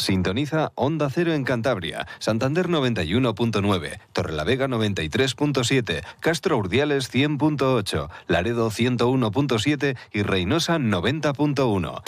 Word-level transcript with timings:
Sintoniza 0.00 0.72
Onda 0.74 1.10
Cero 1.10 1.32
en 1.32 1.44
Cantabria, 1.44 2.06
Santander 2.18 2.68
91.9, 2.68 4.00
Torrelavega 4.12 4.66
93.7, 4.66 6.02
Castro 6.20 6.58
Urdiales 6.58 7.12
100.8, 7.12 8.08
Laredo 8.26 8.70
101.7 8.70 9.96
y 10.12 10.22
Reynosa 10.22 10.78
90.1. 10.78 12.02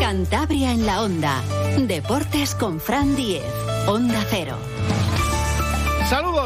Cantabria 0.00 0.72
en 0.72 0.86
la 0.86 1.02
Onda. 1.02 1.42
Deportes 1.78 2.54
con 2.54 2.80
Fran 2.80 3.14
Diez. 3.14 3.44
Onda 3.86 4.24
Cero. 4.30 4.56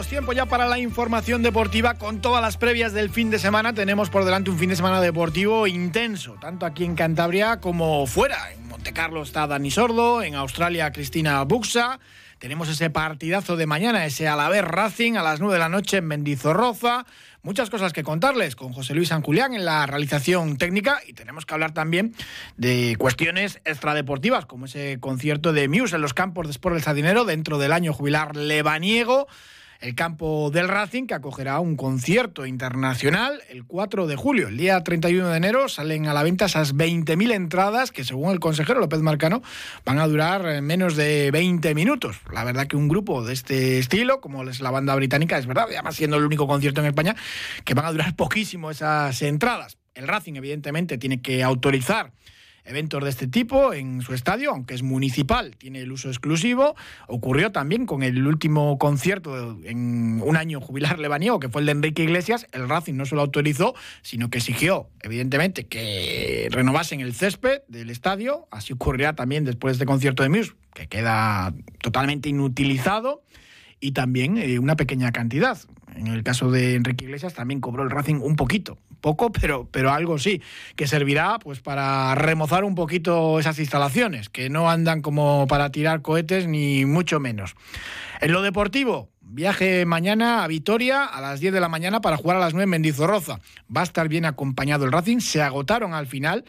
Tiempo 0.09 0.33
ya 0.33 0.47
para 0.47 0.67
la 0.67 0.79
información 0.79 1.43
deportiva 1.43 1.95
con 1.95 2.21
todas 2.21 2.43
las 2.43 2.57
previas 2.57 2.93
del 2.93 3.09
fin 3.09 3.31
de 3.31 3.39
semana. 3.39 3.73
Tenemos 3.73 4.11
por 4.11 4.25
delante 4.25 4.51
un 4.51 4.59
fin 4.59 4.69
de 4.69 4.77
semana 4.77 5.01
deportivo 5.01 5.67
intenso, 5.67 6.37
tanto 6.41 6.67
aquí 6.67 6.85
en 6.85 6.95
Cantabria 6.95 7.61
como 7.61 8.07
fuera. 8.07 8.53
En 8.53 8.69
Montecarlo 8.69 9.23
está 9.23 9.47
Dani 9.47 9.71
Sordo, 9.71 10.23
en 10.23 10.35
Australia 10.35 10.93
Cristina 10.93 11.43
Buxa. 11.45 11.99
Tenemos 12.39 12.69
ese 12.69 12.91
partidazo 12.91 13.57
de 13.57 13.67
mañana, 13.67 14.05
ese 14.05 14.29
Alavés 14.29 14.65
Racing 14.65 15.15
a 15.15 15.23
las 15.23 15.41
9 15.41 15.55
de 15.55 15.59
la 15.59 15.69
noche 15.69 15.99
en 15.99 16.07
Mendizorroza. 16.07 17.07
Muchas 17.43 17.71
cosas 17.71 17.93
que 17.93 18.03
contarles 18.03 18.55
con 18.55 18.73
José 18.73 18.95
Luis 18.95 19.09
San 19.09 19.23
Julián 19.23 19.55
en 19.55 19.65
la 19.65 19.87
realización 19.87 20.59
técnica 20.59 21.01
y 21.07 21.15
tenemos 21.15 21.47
que 21.47 21.55
hablar 21.55 21.73
también 21.73 22.15
de 22.57 22.97
cuestiones 22.99 23.61
extradeportivas, 23.65 24.47
como 24.47 24.67
ese 24.67 24.99
concierto 25.01 25.53
de 25.53 25.69
Muse 25.69 25.97
en 25.97 26.03
los 26.03 26.15
campos 26.15 26.47
de 26.47 26.53
Sport 26.53 26.75
del 26.75 26.85
Sardinero 26.85 27.25
dentro 27.25 27.59
del 27.59 27.73
año 27.73 27.93
jubilar 27.93 28.37
lebaniego 28.37 29.27
el 29.83 29.97
campo 29.97 30.51
del 30.51 30.69
Racing, 30.69 31.07
que 31.07 31.15
acogerá 31.15 31.59
un 31.59 31.77
concierto 31.77 32.47
internacional 32.47 33.43
el 33.49 33.65
4 33.65 34.07
de 34.07 34.17
julio. 34.17 34.49
El 34.49 34.57
día 34.57 34.83
31 34.83 35.29
de 35.29 35.37
enero 35.37 35.69
salen 35.69 36.07
a 36.07 36.15
la 36.15 36.23
venta 36.23 36.45
esas 36.45 36.77
20.000 36.77 37.33
entradas 37.33 37.91
que, 37.91 38.05
según 38.05 38.31
el 38.31 38.39
consejero 38.39 38.79
López 38.79 39.01
Marcano, 39.01 39.43
van 39.85 39.99
a 39.99 40.07
durar 40.07 40.47
eh, 40.47 40.61
menos 40.63 40.95
de 40.95 41.31
20 41.33 41.75
minutos. 41.75 42.21
La 42.33 42.45
verdad 42.45 42.69
que 42.69 42.77
un 42.77 42.89
grupo 42.89 43.25
de 43.25 43.33
este 43.33 43.79
estilo, 43.79 44.21
como 44.21 44.45
es 44.45 44.61
la 44.61 44.71
banda 44.71 44.95
británica, 44.95 45.37
es 45.37 45.47
verdad, 45.47 45.67
además 45.69 45.97
siendo 45.97 46.17
el 46.17 46.25
único 46.25 46.47
concierto 46.47 46.81
en 46.81 46.87
España, 46.87 47.17
que 47.65 47.75
van 47.75 47.87
a 47.87 47.93
durar 47.93 48.15
poquísimo 48.17 48.71
esas 48.71 49.21
entradas. 49.23 49.79
El 49.95 50.07
Racing, 50.07 50.35
evidentemente, 50.35 50.97
tiene 50.97 51.21
que 51.21 51.43
autorizar 51.43 52.13
eventos 52.65 53.03
de 53.03 53.11
este 53.11 53.27
tipo 53.27 53.73
en 53.75 54.03
su 54.03 54.15
estadio, 54.15 54.51
aunque 54.51 54.75
es 54.75 54.83
municipal, 54.83 55.57
tiene 55.57 55.81
el 55.81 55.93
uso 55.93 56.09
exclusivo. 56.09 56.75
Ocurrió 57.09 57.53
también 57.53 57.87
con 57.87 58.03
el 58.03 58.27
último 58.27 58.79
concierto 58.79 59.59
en 59.65 60.21
un 60.23 60.37
año 60.37 60.61
jubilar 60.61 60.99
lebaniego, 60.99 61.41
que 61.41 61.49
fue 61.49 61.61
el 61.63 61.67
de 61.67 61.73
Enrique 61.73 62.03
Iglesias. 62.03 62.47
El 62.53 62.69
Racing 62.69 62.95
no 62.95 63.07
solo 63.07 63.23
autorizó, 63.23 63.75
sino 64.03 64.31
que 64.31 64.39
exigió, 64.39 64.89
evidentemente, 65.03 65.67
que 65.67 66.49
renovasen 66.51 67.01
el 67.01 67.15
césped 67.15 67.63
del 67.69 67.91
estadio. 67.91 68.47
Así 68.51 68.73
ocurrirá 68.73 69.15
también 69.15 69.45
después 69.45 69.73
de 69.73 69.77
este 69.77 69.87
concierto 69.87 70.23
de 70.23 70.29
Muse, 70.29 70.53
que 70.75 70.87
queda 70.87 71.55
totalmente 71.81 72.29
inutilizado 72.29 73.23
y 73.83 73.93
también 73.93 74.39
eh, 74.39 74.59
una 74.59 74.77
pequeña 74.77 75.13
cantidad. 75.13 75.59
En 75.95 76.07
el 76.07 76.23
caso 76.23 76.51
de 76.51 76.77
Enrique 76.77 77.05
Iglesias 77.05 77.35
también 77.35 77.61
cobró 77.61 77.83
el 77.83 77.91
Racing 77.91 78.21
un 78.23 78.37
poquito, 78.37 78.79
poco, 79.03 79.31
pero, 79.33 79.69
pero 79.71 79.93
algo 79.93 80.19
sí, 80.19 80.41
que 80.77 80.87
servirá 80.87 81.39
pues 81.39 81.61
para 81.61 82.15
remozar 82.15 82.65
un 82.65 82.75
poquito 82.75 83.39
esas 83.39 83.59
instalaciones, 83.59 84.31
que 84.31 84.49
no 84.49 84.71
andan 84.71 85.03
como 85.03 85.47
para 85.49 85.71
tirar 85.71 86.01
cohetes 86.01 86.47
ni 86.47 86.87
mucho 86.87 87.21
menos. 87.21 87.57
En 88.21 88.33
lo 88.33 88.41
deportivo, 88.41 89.11
viaje 89.21 89.85
mañana 89.85 90.45
a 90.45 90.47
Vitoria 90.47 91.05
a 91.05 91.21
las 91.21 91.41
10 91.41 91.53
de 91.53 91.61
la 91.61 91.69
mañana 91.69 92.01
para 92.01 92.17
jugar 92.17 92.37
a 92.37 92.41
las 92.41 92.55
9 92.55 92.65
en 92.65 92.71
Mendizorroza. 92.71 93.41
Va 93.75 93.81
a 93.81 93.85
estar 93.85 94.09
bien 94.09 94.25
acompañado 94.25 94.85
el 94.85 94.93
Racing, 94.93 95.19
se 95.19 95.43
agotaron 95.43 95.93
al 95.93 96.07
final 96.07 96.45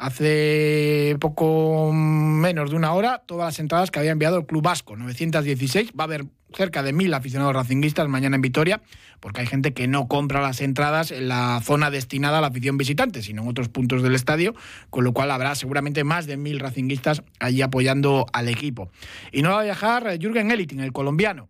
hace 0.00 1.16
poco 1.20 1.92
menos 1.92 2.70
de 2.70 2.76
una 2.76 2.92
hora 2.94 3.22
todas 3.26 3.46
las 3.46 3.58
entradas 3.58 3.90
que 3.90 3.98
había 3.98 4.12
enviado 4.12 4.38
el 4.38 4.46
Club 4.46 4.62
Vasco, 4.62 4.96
916. 4.96 5.92
Va 5.98 6.04
a 6.04 6.06
haber 6.06 6.24
cerca 6.52 6.82
de 6.82 6.92
mil 6.92 7.12
aficionados 7.14 7.54
racinguistas 7.54 8.08
mañana 8.08 8.36
en 8.36 8.42
Vitoria, 8.42 8.80
porque 9.20 9.42
hay 9.42 9.46
gente 9.46 9.72
que 9.72 9.86
no 9.86 10.08
compra 10.08 10.40
las 10.40 10.60
entradas 10.62 11.10
en 11.10 11.28
la 11.28 11.60
zona 11.62 11.90
destinada 11.90 12.38
a 12.38 12.40
la 12.40 12.48
afición 12.48 12.78
visitante, 12.78 13.22
sino 13.22 13.42
en 13.42 13.48
otros 13.48 13.68
puntos 13.68 14.02
del 14.02 14.14
estadio, 14.14 14.54
con 14.88 15.04
lo 15.04 15.12
cual 15.12 15.30
habrá 15.30 15.54
seguramente 15.54 16.02
más 16.02 16.26
de 16.26 16.36
mil 16.36 16.58
racinguistas 16.58 17.22
allí 17.38 17.62
apoyando 17.62 18.26
al 18.32 18.48
equipo. 18.48 18.90
Y 19.32 19.42
no 19.42 19.50
va 19.50 19.60
a 19.60 19.64
viajar 19.64 20.18
Jürgen 20.18 20.50
Eliting, 20.50 20.80
el 20.80 20.92
colombiano 20.92 21.48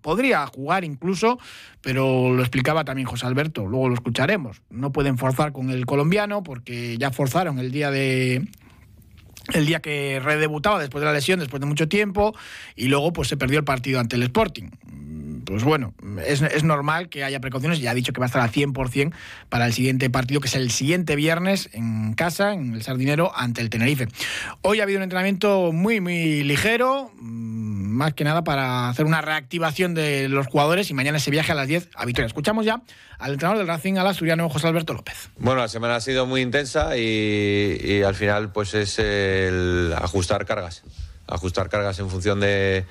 podría 0.00 0.46
jugar 0.46 0.84
incluso, 0.84 1.38
pero 1.80 2.32
lo 2.32 2.40
explicaba 2.40 2.84
también 2.84 3.06
José 3.06 3.26
Alberto, 3.26 3.66
luego 3.66 3.88
lo 3.88 3.94
escucharemos. 3.94 4.62
No 4.70 4.92
pueden 4.92 5.18
forzar 5.18 5.52
con 5.52 5.70
el 5.70 5.86
colombiano 5.86 6.42
porque 6.42 6.96
ya 6.98 7.10
forzaron 7.10 7.58
el 7.58 7.70
día 7.70 7.90
de 7.90 8.48
el 9.54 9.64
día 9.64 9.80
que 9.80 10.20
redebutaba 10.22 10.78
después 10.78 11.00
de 11.00 11.06
la 11.06 11.12
lesión, 11.12 11.40
después 11.40 11.60
de 11.60 11.66
mucho 11.66 11.88
tiempo, 11.88 12.34
y 12.76 12.88
luego 12.88 13.14
pues 13.14 13.28
se 13.28 13.36
perdió 13.38 13.58
el 13.58 13.64
partido 13.64 13.98
ante 13.98 14.16
el 14.16 14.22
Sporting 14.24 14.68
pues 15.48 15.64
bueno, 15.64 15.94
es, 16.26 16.62
normal 16.62 17.08
que 17.08 17.24
haya 17.24 17.40
precauciones. 17.40 17.80
Ya 17.80 17.92
ha 17.92 17.94
dicho 17.94 18.12
que 18.12 18.20
va 18.20 18.26
a 18.26 18.28
estar 18.28 18.42
al 18.42 18.50
100% 18.50 19.14
para 19.48 19.64
el 19.64 19.72
siguiente 19.72 20.10
partido, 20.10 20.42
que 20.42 20.48
es 20.48 20.54
el 20.54 20.70
siguiente 20.70 21.16
viernes 21.16 21.70
en 21.72 22.12
casa, 22.12 22.52
en 22.52 22.74
el 22.74 22.82
Sardinero, 22.82 23.32
ante 23.34 23.62
el 23.62 23.70
Tenerife. 23.70 24.08
Hoy 24.60 24.80
ha 24.80 24.82
habido 24.82 24.98
un 24.98 25.04
entrenamiento 25.04 25.72
muy, 25.72 26.02
muy 26.02 26.44
ligero, 26.44 27.10
mm, 27.18 27.88
más 27.96 28.12
que 28.12 28.24
nada 28.24 28.44
para 28.44 28.90
hacer 28.90 29.06
una 29.06 29.22
reactivación 29.22 29.94
de 29.94 30.28
los 30.28 30.46
jugadores 30.48 30.90
y 30.90 30.94
mañana 30.94 31.16
ese 31.16 31.30
viaje 31.30 31.52
a 31.52 31.54
las 31.54 31.66
10 31.66 31.88
a 31.94 32.04
Victoria. 32.04 32.26
Escuchamos 32.26 32.66
ya 32.66 32.82
al 33.18 33.32
entrenador 33.32 33.56
del 33.56 33.68
Racing, 33.68 33.94
al 33.94 34.06
asturiano 34.06 34.50
José 34.50 34.66
Alberto 34.66 34.92
López. 34.92 35.30
Bueno, 35.38 35.62
la 35.62 35.68
semana 35.68 35.96
ha 35.96 36.00
sido 36.02 36.26
muy 36.26 36.42
intensa 36.42 36.98
y, 36.98 37.80
y 37.82 38.02
al 38.02 38.14
final 38.14 38.52
pues 38.52 38.74
es 38.74 38.98
el 38.98 39.94
ajustar 39.96 40.44
cargas 40.44 40.84
ajustar 41.28 41.68
cargas 41.68 41.98
en 41.98 42.08
función 42.08 42.40
de, 42.40 42.84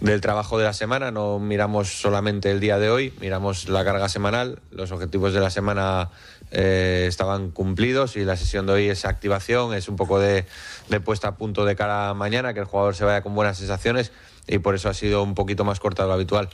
del 0.00 0.20
trabajo 0.20 0.58
de 0.58 0.64
la 0.64 0.72
semana. 0.72 1.10
No 1.10 1.38
miramos 1.38 2.00
solamente 2.00 2.50
el 2.50 2.60
día 2.60 2.78
de 2.78 2.90
hoy, 2.90 3.12
miramos 3.20 3.68
la 3.68 3.84
carga 3.84 4.08
semanal. 4.08 4.60
Los 4.70 4.92
objetivos 4.92 5.34
de 5.34 5.40
la 5.40 5.50
semana 5.50 6.10
eh, 6.50 7.06
estaban 7.08 7.50
cumplidos 7.50 8.16
y 8.16 8.24
la 8.24 8.36
sesión 8.36 8.66
de 8.66 8.72
hoy 8.72 8.88
es 8.88 9.04
activación, 9.04 9.74
es 9.74 9.88
un 9.88 9.96
poco 9.96 10.18
de, 10.20 10.46
de, 10.88 11.00
puesta 11.00 11.28
a 11.28 11.36
punto 11.36 11.64
de 11.64 11.76
cara 11.76 12.10
a 12.10 12.14
mañana, 12.14 12.54
que 12.54 12.60
el 12.60 12.66
jugador 12.66 12.94
se 12.94 13.04
vaya 13.04 13.22
con 13.22 13.34
buenas 13.34 13.58
sensaciones 13.58 14.12
y 14.46 14.58
por 14.58 14.74
eso 14.74 14.88
ha 14.88 14.94
sido 14.94 15.22
un 15.22 15.34
poquito 15.34 15.64
más 15.64 15.80
corta 15.80 16.02
de 16.02 16.08
lo 16.08 16.14
habitual. 16.14 16.48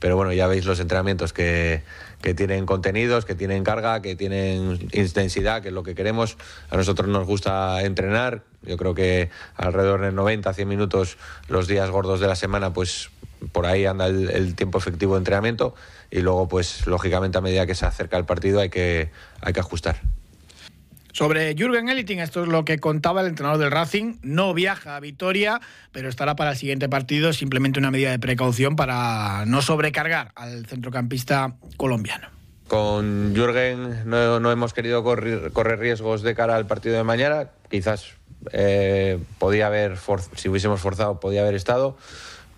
Pero 0.00 0.16
bueno, 0.16 0.32
ya 0.32 0.46
veis 0.48 0.66
los 0.66 0.80
entrenamientos 0.80 1.32
que, 1.32 1.82
que 2.24 2.32
tienen 2.32 2.64
contenidos, 2.64 3.26
que 3.26 3.34
tienen 3.34 3.64
carga, 3.64 4.00
que 4.00 4.16
tienen 4.16 4.88
intensidad, 4.92 5.60
que 5.60 5.68
es 5.68 5.74
lo 5.74 5.82
que 5.82 5.94
queremos. 5.94 6.38
A 6.70 6.76
nosotros 6.78 7.06
nos 7.06 7.26
gusta 7.26 7.82
entrenar. 7.82 8.44
Yo 8.62 8.78
creo 8.78 8.94
que 8.94 9.28
alrededor 9.56 10.00
de 10.00 10.10
90, 10.10 10.54
100 10.54 10.66
minutos 10.66 11.18
los 11.48 11.68
días 11.68 11.90
gordos 11.90 12.20
de 12.20 12.26
la 12.26 12.34
semana, 12.34 12.72
pues 12.72 13.10
por 13.52 13.66
ahí 13.66 13.84
anda 13.84 14.06
el, 14.06 14.54
tiempo 14.54 14.78
efectivo 14.78 15.16
de 15.16 15.18
entrenamiento 15.18 15.74
y 16.10 16.20
luego, 16.20 16.48
pues 16.48 16.86
lógicamente 16.86 17.36
a 17.36 17.42
medida 17.42 17.66
que 17.66 17.74
se 17.74 17.84
acerca 17.84 18.16
el 18.16 18.24
partido 18.24 18.60
hay 18.60 18.70
que, 18.70 19.10
hay 19.42 19.52
que 19.52 19.60
ajustar. 19.60 20.00
Sobre 21.14 21.54
Jürgen 21.54 21.88
Eliting, 21.88 22.18
esto 22.18 22.42
es 22.42 22.48
lo 22.48 22.64
que 22.64 22.80
contaba 22.80 23.20
el 23.20 23.28
entrenador 23.28 23.60
del 23.60 23.70
Racing. 23.70 24.16
No 24.22 24.52
viaja 24.52 24.96
a 24.96 25.00
Vitoria, 25.00 25.60
pero 25.92 26.08
estará 26.08 26.34
para 26.34 26.50
el 26.50 26.56
siguiente 26.56 26.88
partido. 26.88 27.32
Simplemente 27.32 27.78
una 27.78 27.92
medida 27.92 28.10
de 28.10 28.18
precaución 28.18 28.74
para 28.74 29.44
no 29.46 29.62
sobrecargar 29.62 30.32
al 30.34 30.66
centrocampista 30.66 31.54
colombiano. 31.76 32.26
Con 32.66 33.32
Jürgen 33.32 34.10
no, 34.10 34.50
hemos 34.50 34.74
querido 34.74 35.04
correr, 35.04 35.78
riesgos 35.78 36.22
de 36.22 36.34
cara 36.34 36.56
al 36.56 36.66
partido 36.66 36.96
de 36.96 37.04
mañana. 37.04 37.46
Quizás 37.70 38.06
eh, 38.50 39.20
podía 39.38 39.68
haber, 39.68 39.96
si 40.34 40.48
hubiésemos 40.48 40.80
forzado, 40.80 41.20
podía 41.20 41.42
haber 41.42 41.54
estado, 41.54 41.96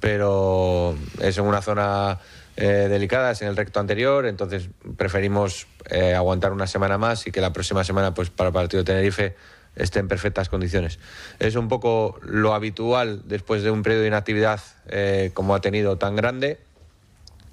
pero 0.00 0.96
es 1.20 1.36
en 1.36 1.44
una 1.44 1.60
zona 1.60 2.20
eh, 2.56 2.88
delicadas 2.88 3.42
en 3.42 3.48
el 3.48 3.56
recto 3.56 3.80
anterior, 3.80 4.24
entonces 4.24 4.70
preferimos 4.96 5.66
eh, 5.90 6.14
aguantar 6.14 6.52
una 6.52 6.66
semana 6.66 6.96
más 6.96 7.26
y 7.26 7.30
que 7.30 7.42
la 7.42 7.52
próxima 7.52 7.84
semana 7.84 8.14
pues 8.14 8.30
para 8.30 8.48
el 8.48 8.54
partido 8.54 8.82
de 8.82 8.86
Tenerife 8.86 9.36
esté 9.74 9.98
en 9.98 10.08
perfectas 10.08 10.48
condiciones. 10.48 10.98
Es 11.38 11.54
un 11.54 11.68
poco 11.68 12.18
lo 12.22 12.54
habitual 12.54 13.20
después 13.26 13.62
de 13.62 13.70
un 13.70 13.82
periodo 13.82 14.02
de 14.02 14.08
inactividad 14.08 14.60
eh, 14.88 15.32
como 15.34 15.54
ha 15.54 15.60
tenido 15.60 15.98
tan 15.98 16.16
grande 16.16 16.58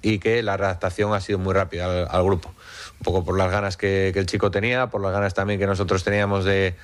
y 0.00 0.20
que 0.20 0.42
la 0.42 0.56
redactación 0.56 1.12
ha 1.12 1.20
sido 1.20 1.38
muy 1.38 1.52
rápida 1.52 2.04
al, 2.04 2.24
grupo. 2.24 2.54
Un 2.98 3.04
poco 3.04 3.24
por 3.26 3.36
las 3.36 3.50
ganas 3.50 3.76
que, 3.76 4.10
que, 4.14 4.20
el 4.20 4.26
chico 4.26 4.50
tenía, 4.50 4.86
por 4.88 5.02
las 5.02 5.12
ganas 5.12 5.34
también 5.34 5.60
que 5.60 5.66
nosotros 5.66 6.02
teníamos 6.02 6.46
de, 6.46 6.76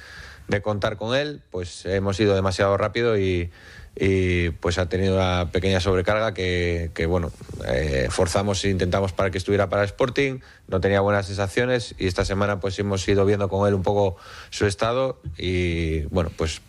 de 0.48 0.60
contar 0.60 0.96
con 0.98 1.16
él, 1.16 1.40
pues 1.50 1.86
hemos 1.86 2.20
ido 2.20 2.34
demasiado 2.34 2.76
rápido 2.76 3.18
y, 3.18 3.50
y 3.96 4.50
pues 4.50 4.78
ha 4.78 4.88
tenido 4.88 5.16
una 5.16 5.50
pequeña 5.52 5.80
sobrecarga 5.80 6.32
que, 6.32 7.06
bueno, 7.08 7.30
eh, 7.66 8.08
forzamos 8.10 8.64
e 8.64 8.70
intentamos 8.70 9.12
para 9.12 9.30
que 9.30 9.38
estuviera 9.38 9.68
para 9.68 9.84
Sporting, 9.84 10.40
no 10.68 10.80
tenía 10.80 11.00
buenas 11.00 11.26
sensaciones 11.26 11.94
y 11.98 12.06
esta 12.06 12.24
semana 12.24 12.60
pues 12.60 12.78
hemos 12.78 13.06
ido 13.08 13.24
viendo 13.26 13.48
con 13.48 13.68
él 13.68 13.74
un 13.74 13.82
poco 13.82 14.16
su 14.50 14.66
estado 14.66 15.20
y 15.36 16.02
bueno, 16.04 16.30
pues 16.36 16.62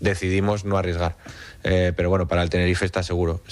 decidimos 0.00 0.64
no 0.64 0.78
arriesgar. 0.78 1.16
Eh, 1.62 1.92
pero 1.94 2.08
bueno, 2.08 2.26
para 2.26 2.42
el 2.42 2.50
Tenerife 2.50 2.84
está 2.84 3.02
seguro. 3.02 3.42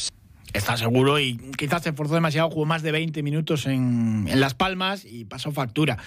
Está 0.52 0.76
seguro 0.76 1.18
y 1.18 1.36
quizás 1.56 1.82
se 1.82 1.90
esforzó 1.90 2.14
demasiado, 2.14 2.50
jugó 2.50 2.64
más 2.64 2.82
de 2.82 2.92
20 2.92 3.22
minutos 3.22 3.66
en, 3.66 4.26
en 4.28 4.40
Las 4.40 4.54
Palmas 4.54 5.04
y 5.04 5.24
pasó 5.24 5.52
factura. 5.52 5.98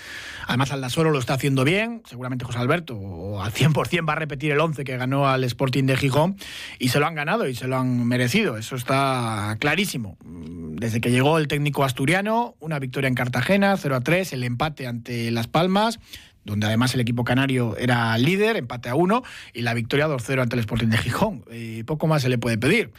Además, 0.47 0.71
Aldasoro 0.71 1.11
lo 1.11 1.19
está 1.19 1.33
haciendo 1.33 1.63
bien, 1.63 2.01
seguramente 2.05 2.45
José 2.45 2.59
Alberto 2.59 3.41
al 3.41 3.51
100% 3.51 4.07
va 4.07 4.13
a 4.13 4.15
repetir 4.17 4.51
el 4.51 4.59
11 4.59 4.83
que 4.83 4.97
ganó 4.97 5.27
al 5.27 5.43
Sporting 5.43 5.85
de 5.85 5.97
Gijón 5.97 6.37
y 6.79 6.89
se 6.89 6.99
lo 6.99 7.07
han 7.07 7.15
ganado 7.15 7.47
y 7.47 7.55
se 7.55 7.67
lo 7.67 7.77
han 7.77 8.07
merecido, 8.07 8.57
eso 8.57 8.75
está 8.75 9.57
clarísimo. 9.59 10.17
Desde 10.23 11.01
que 11.01 11.11
llegó 11.11 11.37
el 11.37 11.47
técnico 11.47 11.83
asturiano, 11.83 12.55
una 12.59 12.79
victoria 12.79 13.07
en 13.07 13.15
Cartagena, 13.15 13.75
0 13.77 13.95
a 13.95 14.01
3, 14.01 14.33
el 14.33 14.43
empate 14.43 14.87
ante 14.87 15.29
Las 15.31 15.47
Palmas, 15.47 15.99
donde 16.43 16.67
además 16.67 16.93
el 16.95 17.01
equipo 17.01 17.23
canario 17.23 17.77
era 17.77 18.17
líder, 18.17 18.57
empate 18.57 18.89
a 18.89 18.95
1, 18.95 19.23
y 19.53 19.61
la 19.61 19.73
victoria 19.73 20.07
2-0 20.07 20.41
ante 20.41 20.55
el 20.55 20.61
Sporting 20.61 20.87
de 20.87 20.97
Gijón. 20.97 21.45
Y 21.51 21.83
poco 21.83 22.07
más 22.07 22.23
se 22.23 22.29
le 22.29 22.37
puede 22.37 22.57
pedir. 22.57 22.91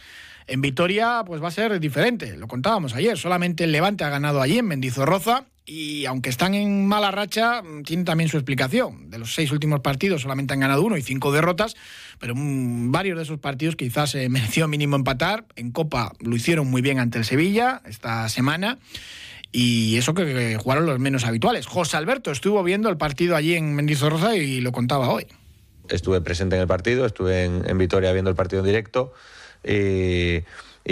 En 0.47 0.61
Vitoria, 0.61 1.23
pues 1.27 1.43
va 1.43 1.49
a 1.49 1.53
ser 1.53 1.79
diferente, 1.79 2.37
lo 2.37 2.49
contábamos 2.49 2.94
ayer. 2.94 3.17
Solamente 3.17 3.65
el 3.65 3.73
Levante 3.73 4.05
ha 4.05 4.09
ganado 4.09 4.41
allí 4.41 4.59
en 4.59 4.67
Mendizorroza 4.67 5.47
y 5.65 6.06
aunque 6.06 6.29
están 6.29 6.55
en 6.55 6.87
mala 6.87 7.12
racha, 7.12 7.62
tiene 7.85 8.05
también 8.05 8.29
su 8.29 8.37
explicación. 8.37 9.11
De 9.11 9.19
los 9.19 9.35
seis 9.35 9.53
últimos 9.53 9.81
partidos 9.81 10.23
solamente 10.23 10.55
han 10.55 10.61
ganado 10.61 10.83
uno 10.83 10.97
y 10.97 11.03
cinco 11.03 11.31
derrotas, 11.31 11.77
pero 12.19 12.35
varios 12.37 13.17
de 13.17 13.23
esos 13.23 13.39
partidos 13.39 13.77
quizás 13.77 14.11
se 14.11 14.29
mereció 14.31 14.67
mínimo 14.67 14.97
empatar. 14.97 15.47
En 15.55 15.71
Copa 15.71 16.12
lo 16.19 16.35
hicieron 16.35 16.69
muy 16.69 16.83
bien 16.83 16.99
ante 16.99 17.19
el 17.19 17.25
Sevilla 17.25 17.81
esta 17.87 18.29
semana. 18.29 18.79
Y 19.55 19.99
eso 19.99 20.15
que, 20.15 20.56
jugaron 20.56 20.87
los 20.87 20.99
menos 20.99 21.25
habituales. 21.25 21.67
José 21.67 21.99
Alberto 21.99 22.31
estuvo 22.33 22.62
viendo 22.62 22.89
el 22.89 22.97
partido 22.97 23.37
allí 23.37 23.55
en 23.55 23.75
Mendizorroza 23.75 24.35
y 24.35 24.62
lo 24.62 24.73
contaba 24.73 25.11
hoy. 25.11 25.27
Estuve 25.91 26.23
presente 26.23 26.56
en 26.56 26.62
el 26.62 26.69
partido, 26.69 27.05
estuve 27.05 27.44
en, 27.44 27.69
en 27.69 27.77
Vitoria 27.77 28.12
viendo 28.12 28.31
el 28.31 28.37
partido 28.37 28.61
en 28.61 28.67
directo 28.67 29.12
y, 29.64 30.44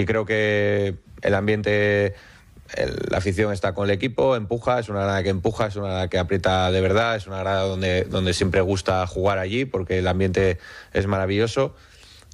creo 0.05 0.25
que 0.25 0.95
el 1.23 1.35
ambiente 1.35 2.15
la 3.09 3.19
afición 3.19 3.53
está 3.53 3.75
con 3.75 3.89
el 3.89 3.91
equipo, 3.91 4.37
empuja, 4.37 4.79
es 4.79 4.89
una 4.89 5.01
grada 5.01 5.23
que 5.25 5.31
empuja, 5.31 5.67
es 5.67 5.77
una 5.77 5.89
grada 5.89 6.09
que 6.09 6.19
aprieta 6.19 6.71
de 6.71 6.81
verdad, 6.81 7.17
es 7.17 7.27
una 7.27 7.41
grada 7.41 7.63
donde, 7.63 8.05
donde 8.05 8.33
siempre 8.33 8.61
gusta 8.61 9.05
jugar 9.09 9.39
allí 9.39 9.65
porque 9.65 9.99
el 9.99 10.07
ambiente 10.07 10.59
es 10.93 11.07
maravilloso 11.07 11.75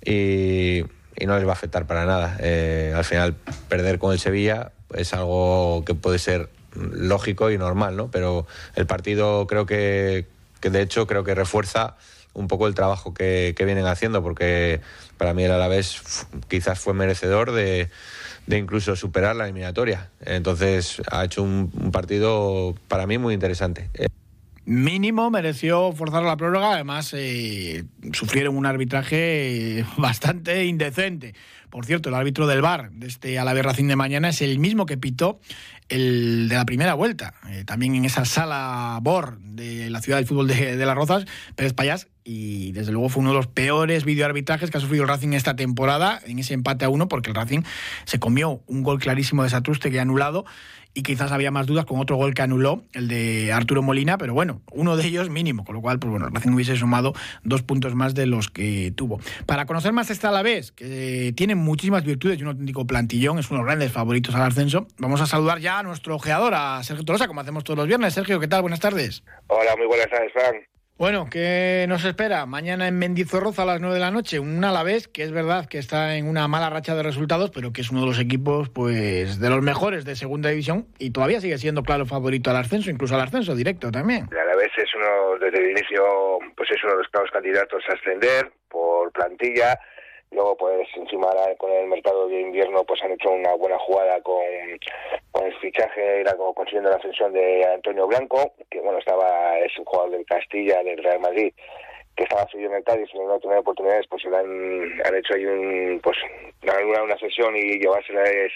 y, 0.05 0.85
no 1.25 1.37
les 1.37 1.47
va 1.47 1.50
a 1.50 1.55
afectar 1.55 1.87
para 1.87 2.05
nada. 2.05 2.37
Eh, 2.41 2.93
al 2.94 3.05
final, 3.05 3.35
perder 3.71 3.99
con 3.99 4.12
el 4.12 4.19
Sevilla 4.19 4.73
es 4.94 5.15
algo 5.15 5.82
que 5.87 5.94
puede 5.94 6.19
ser 6.19 6.50
lógico 6.75 7.50
y 7.50 7.56
normal, 7.56 7.97
¿no? 7.97 8.11
Pero 8.11 8.47
el 8.75 8.87
partido 8.87 9.47
creo 9.47 9.65
que, 9.65 10.27
que 10.61 10.69
de 10.69 10.82
hecho 10.82 11.06
creo 11.06 11.25
que 11.25 11.35
refuerza 11.35 11.97
un 12.37 12.49
poco 12.49 12.67
el 12.67 12.75
trabajo 12.75 13.15
que, 13.15 13.55
vienen 13.59 13.87
haciendo, 13.87 14.23
porque 14.23 14.81
para 15.19 15.35
mí 15.35 15.45
el 15.45 15.53
Alavés 15.53 16.27
quizás 16.49 16.79
fue 16.79 16.95
merecedor 16.95 17.53
de, 17.53 17.89
incluso 18.49 18.97
superar 18.97 19.37
la 19.37 19.45
eliminatoria. 19.45 20.11
Entonces 20.21 21.03
ha 21.11 21.25
hecho 21.25 21.43
un, 21.43 21.71
partido 21.93 22.75
para 22.89 23.07
mí 23.07 23.19
muy 23.19 23.35
interesante. 23.35 23.91
Mínimo 24.67 25.31
mereció 25.31 25.93
forzar 25.93 26.25
la 26.25 26.37
prórroga, 26.37 26.73
además 26.73 27.15
eh, 27.17 27.85
sufrieron 28.13 28.57
un 28.57 28.67
arbitraje 28.67 29.85
bastante 29.97 30.65
indecente. 30.65 31.35
Por 31.71 31.87
cierto, 31.87 32.09
el 32.09 32.17
árbitro 32.17 32.49
del 32.49 32.63
bar 32.63 32.91
de 32.91 33.07
este 33.07 33.39
Alavés 33.39 33.65
Racing 33.65 33.87
de 33.87 33.95
mañana 33.95 34.31
es 34.31 34.43
el 34.43 34.59
mismo 34.59 34.85
que 34.85 34.97
pitó 34.97 35.39
el 35.89 36.49
de 36.49 36.57
la 36.57 36.65
primera 36.65 36.95
vuelta, 36.95 37.35
eh, 37.49 37.63
también 37.65 37.95
en 37.95 38.05
esa 38.07 38.25
sala 38.25 38.99
BOR 39.03 39.39
de 39.39 39.89
la 39.89 40.03
ciudad 40.03 40.19
del 40.19 40.27
fútbol 40.27 40.49
de, 40.49 40.75
Las 40.85 40.97
Rozas, 40.97 41.27
Pérez 41.55 41.73
Payas, 41.73 42.09
y 42.25 42.73
desde 42.73 42.91
luego 42.91 43.09
fue 43.09 43.21
uno 43.21 43.31
de 43.31 43.37
los 43.37 43.47
peores 43.47 44.05
videoarbitrajes 44.05 44.73
que 44.73 44.79
ha 44.79 44.81
sufrido 44.81 45.05
el 45.05 45.09
Racing 45.09 45.33
esta 45.33 45.55
temporada, 45.55 46.21
en 46.27 46.41
ese 46.41 46.55
empate 46.55 46.85
a 46.85 46.89
uno, 46.89 47.07
porque 47.07 47.31
el 47.31 47.37
Racing 47.37 47.61
se 48.05 48.19
comió 48.19 48.63
un 48.67 48.83
gol 48.83 48.99
clarísimo 48.99 49.45
de 49.45 49.51
Satruste 49.51 49.93
que 49.93 50.01
ha 50.01 50.03
anulado 50.03 50.45
y 50.96 51.02
quizás 51.02 51.31
había 51.31 51.50
más 51.50 51.66
dudas 51.66 51.84
con 51.84 52.00
otro 52.00 52.16
gol 52.16 52.32
que 52.32 52.40
anuló, 52.40 52.82
el 52.94 53.06
de 53.06 53.52
Arturo 53.52 53.82
Molina, 53.82 54.16
pero 54.16 54.32
bueno, 54.32 54.62
uno 54.72 54.96
de 54.96 55.06
ellos 55.06 55.28
mínimo, 55.28 55.62
con 55.62 55.75
lo 55.75 55.82
cual, 55.82 55.98
pues 55.98 56.10
bueno, 56.10 56.26
el 56.26 56.34
Racing 56.34 56.52
hubiese 56.52 56.75
sumado 56.75 57.12
dos 57.44 57.62
puntos 57.62 57.94
más 57.94 58.14
de 58.14 58.25
los 58.25 58.48
que 58.48 58.94
tuvo. 58.96 59.20
Para 59.44 59.66
conocer 59.66 59.93
más 59.93 60.08
esta 60.08 60.31
vez 60.40 60.72
que 60.72 61.34
tiene 61.37 61.54
muchísimas 61.54 62.02
virtudes 62.02 62.38
y 62.38 62.43
un 62.43 62.48
auténtico 62.48 62.87
plantillón, 62.87 63.38
es 63.38 63.50
uno 63.50 63.58
de 63.58 63.64
los 63.64 63.66
grandes 63.66 63.93
favoritos 63.93 64.34
al 64.34 64.43
ascenso, 64.43 64.88
vamos 64.96 65.20
a 65.20 65.26
saludar 65.26 65.58
ya 65.58 65.81
a 65.81 65.82
nuestro 65.82 66.16
ojeador, 66.16 66.54
a 66.54 66.82
Sergio 66.82 67.04
Tolosa, 67.04 67.28
como 67.28 67.43
hacemos 67.43 67.62
todos 67.62 67.76
los 67.76 67.87
viernes. 67.87 68.14
Sergio, 68.14 68.40
¿qué 68.40 68.48
tal? 68.48 68.62
Buenas 68.62 68.81
tardes. 68.81 69.22
Hola, 69.48 69.76
muy 69.76 69.87
buenas 69.87 70.08
tardes, 70.08 70.32
Fran. 70.32 70.75
Bueno, 70.98 71.26
¿qué 71.31 71.84
nos 71.90 72.06
espera? 72.06 72.46
Mañana 72.46 72.88
en 72.88 72.98
Mendizorroza 72.98 73.64
a 73.64 73.66
las 73.66 73.82
9 73.82 73.96
de 73.96 74.00
la 74.00 74.10
noche, 74.10 74.38
un 74.38 74.64
Alavés 74.64 75.08
que 75.08 75.25
es 75.25 75.31
verdad 75.31 75.66
que 75.66 75.76
está 75.76 76.16
en 76.16 76.26
una 76.26 76.48
mala 76.48 76.70
racha 76.70 76.94
de 76.94 77.02
resultados, 77.02 77.50
pero 77.50 77.70
que 77.70 77.82
es 77.82 77.90
uno 77.90 78.00
de 78.00 78.06
los 78.06 78.19
equipos 78.19 78.70
pues 78.70 79.38
de 79.38 79.50
los 79.50 79.60
mejores 79.60 80.06
de 80.06 80.16
segunda 80.16 80.48
división 80.48 80.87
y 80.98 81.10
todavía 81.10 81.43
sigue 81.43 81.58
siendo 81.58 81.82
claro 81.82 82.06
favorito 82.06 82.48
al 82.48 82.56
ascenso, 82.56 82.90
incluso 82.90 83.14
al 83.14 83.20
ascenso 83.20 83.54
directo 83.54 83.90
también. 83.90 84.26
Alavés 84.32 84.70
es 84.78 84.88
uno, 84.94 85.38
desde 85.38 85.58
el 85.58 85.72
inicio, 85.72 86.02
pues 86.56 86.70
es 86.70 86.82
uno 86.82 86.93
de 86.93 86.98
los 87.00 87.08
claros 87.08 87.31
candidatos 87.31 87.82
a 87.90 87.93
ascender 87.93 88.50
por 88.70 89.12
plantilla, 89.12 89.78
Luego, 90.32 90.56
pues 90.56 90.88
encima 90.96 91.28
con 91.58 91.70
el 91.73 91.87
mercado 91.87 92.28
de 92.28 92.40
invierno, 92.40 92.84
pues 92.84 93.02
han 93.02 93.12
hecho 93.12 93.31
una 93.31 93.55
buena 93.55 93.78
jugada 93.78 94.20
con, 94.23 94.43
con 95.32 95.46
el 95.46 95.55
fichaje, 95.58 96.25
como 96.37 96.52
consiguiendo 96.55 96.90
la 96.90 96.96
ascensión 96.96 97.32
de 97.32 97.64
Antonio 97.64 98.06
Blanco, 98.06 98.52
que 98.70 98.81
bueno, 98.81 98.99
estaba 98.99 99.58
es 99.61 99.78
un 99.78 99.84
jugador 99.84 100.11
del 100.11 100.26
Castilla, 100.26 100.82
del 100.82 101.02
Real 101.02 101.20
Madrid, 101.20 101.52
que 102.17 102.25
estaba 102.25 102.49
subido 102.49 102.71
en 102.71 102.77
el 102.77 102.85
Cádiz 102.85 103.09
y 103.13 103.19
no 103.19 103.35
ha 103.35 103.39
tenido 103.39 103.61
oportunidades, 103.61 104.07
pues 104.09 104.25
han, 104.27 105.01
han 105.05 105.15
hecho 105.15 105.35
ahí 105.35 105.45
un, 105.45 106.01
pues, 106.03 106.17
una, 106.63 107.03
una 107.03 107.19
sesión 107.19 107.55
y 107.55 107.79
llevársela 107.79 108.23
es 108.25 108.53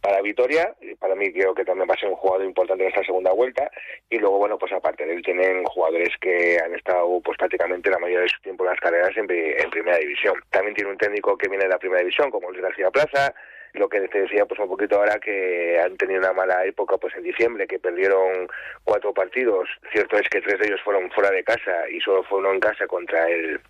para 0.00 0.20
Vitoria. 0.20 0.74
Y 0.80 0.94
para 0.96 1.14
mí 1.14 1.32
creo 1.32 1.54
que 1.54 1.64
también 1.64 1.88
va 1.88 1.94
a 1.94 1.98
ser 1.98 2.10
un 2.10 2.16
jugador 2.16 2.44
importante 2.44 2.84
en 2.84 2.90
esta 2.90 3.04
segunda 3.04 3.32
vuelta. 3.32 3.70
Y 4.10 4.18
luego, 4.18 4.38
bueno, 4.38 4.58
pues 4.58 4.72
aparte 4.72 5.06
de 5.06 5.14
él 5.14 5.22
tienen 5.22 5.64
jugadores 5.64 6.10
que 6.20 6.58
han 6.62 6.74
estado 6.74 7.20
pues 7.22 7.38
prácticamente 7.38 7.90
la 7.90 7.98
mayoría 7.98 8.22
de 8.22 8.28
su 8.28 8.40
tiempo 8.42 8.64
en 8.64 8.70
las 8.70 8.80
carreras 8.80 9.16
en, 9.16 9.26
en 9.30 9.70
primera 9.70 9.98
división. 9.98 10.34
También 10.50 10.74
tiene 10.74 10.90
un 10.90 10.98
técnico 10.98 11.36
que 11.38 11.48
viene 11.48 11.64
de 11.64 11.70
la 11.70 11.78
primera 11.78 12.00
división, 12.00 12.30
como 12.30 12.50
Luis 12.50 12.62
García 12.62 12.90
Plaza, 12.90 13.34
lo 13.74 13.88
que 13.88 14.00
te 14.08 14.22
decía 14.22 14.46
pues 14.46 14.60
un 14.60 14.68
poquito 14.68 14.96
ahora 14.96 15.18
que 15.18 15.78
han 15.78 15.96
tenido 15.96 16.20
una 16.20 16.32
mala 16.32 16.64
época 16.64 16.98
pues 16.98 17.14
en 17.16 17.22
diciembre 17.22 17.66
que 17.66 17.78
perdieron 17.78 18.48
cuatro 18.84 19.12
partidos. 19.12 19.68
Cierto 19.92 20.18
es 20.18 20.28
que 20.28 20.40
tres 20.40 20.58
de 20.58 20.66
ellos 20.66 20.80
fueron 20.82 21.10
fuera 21.10 21.30
de 21.30 21.44
casa 21.44 21.88
y 21.90 22.00
solo 22.00 22.22
fue 22.24 22.38
uno 22.38 22.52
en 22.52 22.60
casa 22.60 22.86
contra 22.86 23.28
el 23.28 23.60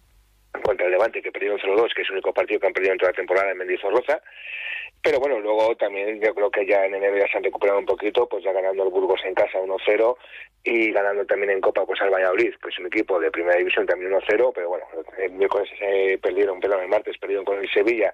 contra 0.63 0.87
el 0.87 0.93
Levante 0.93 1.23
que 1.23 1.31
perdieron 1.31 1.59
0-2 1.59 1.95
que 1.95 2.03
es 2.03 2.09
el 2.09 2.15
único 2.15 2.33
partido 2.33 2.61
que 2.61 2.67
han 2.67 2.73
perdido 2.73 2.93
en 2.93 2.99
toda 2.99 3.13
la 3.13 3.17
temporada 3.17 3.51
en 3.51 3.59
Mendizorroza. 3.59 4.21
Pero 5.03 5.19
bueno, 5.19 5.41
luego 5.41 5.75
también 5.77 6.21
yo 6.21 6.35
creo 6.35 6.51
que 6.51 6.67
ya 6.67 6.85
en 6.85 6.95
enero 6.95 7.17
ya 7.17 7.27
se 7.29 7.39
han 7.39 7.45
recuperado 7.45 7.79
un 7.79 7.87
poquito, 7.87 8.29
pues 8.29 8.45
ya 8.45 8.53
ganando 8.53 8.83
el 8.85 8.91
Burgos 8.91 9.21
en 9.25 9.35
casa 9.35 9.59
1-0 9.59 10.17
y 10.65 10.93
ganando 10.93 11.25
también 11.25 11.53
en 11.53 11.61
Copa 11.61 11.87
pues 11.87 12.01
al 12.03 12.11
Valladolid, 12.11 12.53
pues 12.61 12.79
un 12.79 12.87
equipo 12.87 13.19
de 13.19 13.31
primera 13.31 13.57
división 13.57 13.87
también 13.87 14.13
1-0, 14.13 14.53
pero 14.55 14.69
bueno, 14.69 14.85
el 15.17 15.33
miércoles 15.33 15.71
se 15.79 16.19
perdieron, 16.19 16.61
perdón, 16.61 16.83
el 16.83 16.89
martes 16.89 17.17
perdieron 17.17 17.47
con 17.47 17.59
el 17.59 17.71
Sevilla 17.71 18.13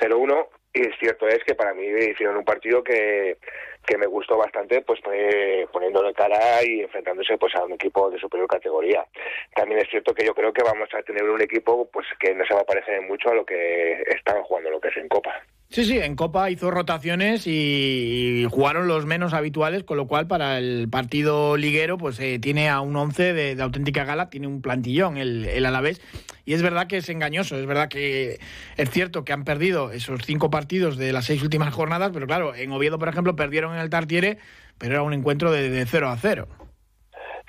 0-1 0.00 0.48
y 0.72 0.82
es 0.82 0.98
cierto 0.98 1.26
es 1.26 1.42
que 1.44 1.54
para 1.54 1.74
mí 1.74 1.86
hicieron 1.86 2.36
un 2.36 2.44
partido 2.44 2.82
que, 2.82 3.38
que 3.86 3.98
me 3.98 4.06
gustó 4.06 4.36
bastante, 4.36 4.82
pues 4.82 5.00
eh, 5.12 5.66
poniéndole 5.72 6.12
cara 6.12 6.62
y 6.62 6.80
enfrentándose 6.80 7.38
pues 7.38 7.54
a 7.54 7.64
un 7.64 7.72
equipo 7.72 8.10
de 8.10 8.18
superior 8.18 8.48
categoría. 8.48 9.06
También 9.54 9.80
es 9.80 9.88
cierto 9.88 10.14
que 10.14 10.24
yo 10.24 10.34
creo 10.34 10.52
que 10.52 10.62
vamos 10.62 10.88
a 10.92 11.02
tener 11.02 11.24
un 11.24 11.40
equipo 11.40 11.88
pues 11.90 12.06
que 12.20 12.34
no 12.34 12.44
se 12.44 12.54
va 12.54 12.60
a 12.60 12.66
parecer 12.66 13.00
mucho 13.02 13.30
a 13.30 13.34
lo 13.34 13.44
que 13.44 14.02
están 14.06 14.42
jugando, 14.42 14.70
lo 14.70 14.80
que 14.80 14.88
es 14.88 14.96
en 14.96 15.08
Copa. 15.08 15.42
Sí, 15.70 15.84
sí, 15.84 15.98
en 15.98 16.16
Copa 16.16 16.50
hizo 16.50 16.70
rotaciones 16.70 17.46
y 17.46 18.46
jugaron 18.50 18.88
los 18.88 19.04
menos 19.04 19.34
habituales, 19.34 19.84
con 19.84 19.98
lo 19.98 20.06
cual 20.06 20.26
para 20.26 20.56
el 20.56 20.88
partido 20.88 21.58
liguero 21.58 21.98
pues 21.98 22.18
eh, 22.20 22.38
tiene 22.38 22.70
a 22.70 22.80
un 22.80 22.96
11 22.96 23.34
de, 23.34 23.62
auténtica 23.62 24.04
gala, 24.04 24.30
tiene 24.30 24.46
un 24.46 24.62
plantillón 24.62 25.18
el, 25.18 25.44
el 25.44 25.66
Alavés 25.66 26.00
y 26.46 26.54
es 26.54 26.62
verdad 26.62 26.86
que 26.86 26.96
es 26.96 27.08
engañoso, 27.10 27.58
es 27.58 27.66
verdad 27.66 27.90
que 27.90 28.40
es 28.78 28.90
cierto 28.90 29.26
que 29.26 29.34
han 29.34 29.44
perdido 29.44 29.92
esos 29.92 30.20
cinco 30.24 30.48
partidos 30.48 30.96
de 30.96 31.12
las 31.12 31.26
seis 31.26 31.42
últimas 31.42 31.74
jornadas, 31.74 32.12
pero 32.14 32.26
claro, 32.26 32.54
en 32.54 32.72
Oviedo 32.72 32.98
por 32.98 33.10
ejemplo 33.10 33.36
perdieron 33.36 33.74
en 33.74 33.80
el 33.80 33.90
Tartiere, 33.90 34.38
pero 34.78 34.94
era 34.94 35.02
un 35.02 35.12
encuentro 35.12 35.52
de, 35.52 35.68
de 35.68 35.84
0 35.84 36.08
a 36.08 36.16
0. 36.16 36.48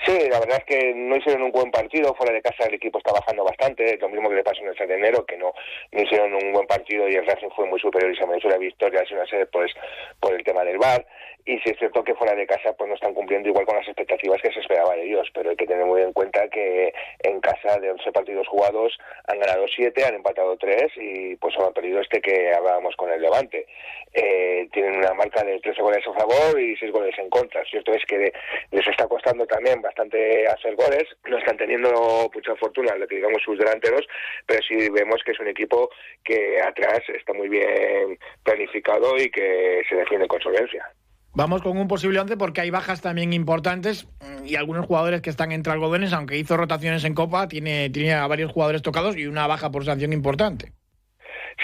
Sí, 0.05 0.17
la 0.29 0.39
verdad 0.39 0.59
es 0.59 0.65
que 0.65 0.93
no 0.95 1.17
hicieron 1.17 1.43
un 1.43 1.51
buen 1.51 1.71
partido, 1.71 2.15
fuera 2.15 2.33
de 2.33 2.41
casa 2.41 2.65
el 2.65 2.75
equipo 2.75 2.99
está 2.99 3.11
bajando 3.11 3.43
bastante, 3.43 3.97
lo 3.97 4.07
mismo 4.07 4.29
que 4.29 4.35
le 4.35 4.43
pasó 4.43 4.61
en 4.61 4.69
el 4.69 4.77
6 4.77 4.87
de 4.87 4.95
enero, 4.95 5.25
que 5.25 5.37
no, 5.37 5.53
no 5.91 6.01
hicieron 6.01 6.33
un 6.33 6.53
buen 6.53 6.65
partido 6.67 7.07
y 7.09 7.15
el 7.15 7.25
Racing 7.25 7.49
fue 7.53 7.65
muy 7.65 7.79
superior 7.81 8.13
y 8.13 8.17
se 8.17 8.25
mereció 8.25 8.49
la 8.49 8.57
victoria, 8.57 9.03
sin 9.05 9.17
ser 9.27 9.49
pues 9.49 9.73
por 10.21 10.33
el 10.33 10.43
tema 10.43 10.63
del 10.63 10.77
VAR, 10.77 11.05
y 11.45 11.57
sí 11.59 11.71
es 11.71 11.77
cierto 11.77 12.03
que 12.03 12.15
fuera 12.15 12.35
de 12.35 12.45
casa 12.45 12.73
pues 12.73 12.87
no 12.87 12.95
están 12.95 13.13
cumpliendo 13.13 13.49
igual 13.49 13.65
con 13.65 13.75
las 13.75 13.87
expectativas 13.87 14.41
que 14.41 14.51
se 14.51 14.59
esperaba 14.59 14.95
de 14.95 15.03
ellos, 15.03 15.27
pero 15.33 15.49
hay 15.49 15.55
que 15.55 15.65
tener 15.65 15.85
muy 15.85 16.01
en 16.01 16.13
cuenta 16.13 16.47
que 16.49 16.93
en 17.23 17.39
casa 17.41 17.79
de 17.79 17.91
11 17.91 18.11
partidos 18.11 18.47
jugados 18.47 18.97
han 19.27 19.39
ganado 19.39 19.65
7, 19.67 20.05
han 20.05 20.15
empatado 20.15 20.57
3 20.57 20.91
y 20.97 21.35
pues 21.37 21.55
han 21.57 21.73
perdido 21.73 22.01
este 22.01 22.21
que 22.21 22.53
hablábamos 22.53 22.95
con 22.95 23.11
el 23.11 23.21
Levante. 23.21 23.65
Eh, 24.13 24.67
tienen 24.71 24.97
una 24.97 25.13
marca 25.13 25.43
de 25.43 25.59
13 25.59 25.81
goles 25.81 26.05
a 26.07 26.13
favor 26.13 26.59
y 26.59 26.75
6 26.77 26.91
goles 26.91 27.17
en 27.17 27.29
contra, 27.29 27.63
cierto 27.65 27.93
es 27.93 28.03
que 28.05 28.31
les 28.71 28.87
está 28.87 29.07
costando 29.07 29.45
también 29.45 29.81
bastante 29.81 30.47
hacer 30.47 30.75
goles, 30.75 31.03
no 31.25 31.37
están 31.37 31.57
teniendo 31.57 32.29
mucha 32.33 32.55
fortuna, 32.55 32.95
lo 32.95 33.07
que 33.07 33.15
digamos 33.15 33.41
sus 33.43 33.57
delanteros, 33.57 34.05
pero 34.45 34.61
sí 34.67 34.89
vemos 34.89 35.21
que 35.23 35.31
es 35.31 35.39
un 35.39 35.47
equipo 35.47 35.89
que 36.23 36.61
atrás 36.61 37.01
está 37.13 37.33
muy 37.33 37.49
bien 37.49 38.17
planificado 38.43 39.15
y 39.17 39.29
que 39.29 39.83
se 39.87 39.95
defiende 39.95 40.27
con 40.27 40.41
solvencia. 40.41 40.91
Vamos 41.39 41.61
con 41.61 41.77
un 41.77 41.87
posible 41.87 42.19
once 42.19 42.35
porque 42.35 42.59
hay 42.59 42.69
bajas 42.69 42.99
también 42.99 43.31
importantes 43.31 44.07
mm, 44.19 44.45
y 44.45 44.55
algunos 44.57 44.85
jugadores 44.85 45.21
que 45.21 45.29
están 45.29 45.53
entre 45.53 45.71
algodones, 45.71 46.11
aunque 46.11 46.37
hizo 46.37 46.57
rotaciones 46.57 47.05
en 47.05 47.13
Copa, 47.13 47.47
tiene, 47.47 47.89
tiene 47.91 48.11
a 48.11 48.27
varios 48.27 48.51
jugadores 48.51 48.81
tocados 48.81 49.15
y 49.15 49.25
una 49.25 49.47
baja 49.47 49.71
por 49.71 49.85
sanción 49.85 50.11
importante. 50.11 50.73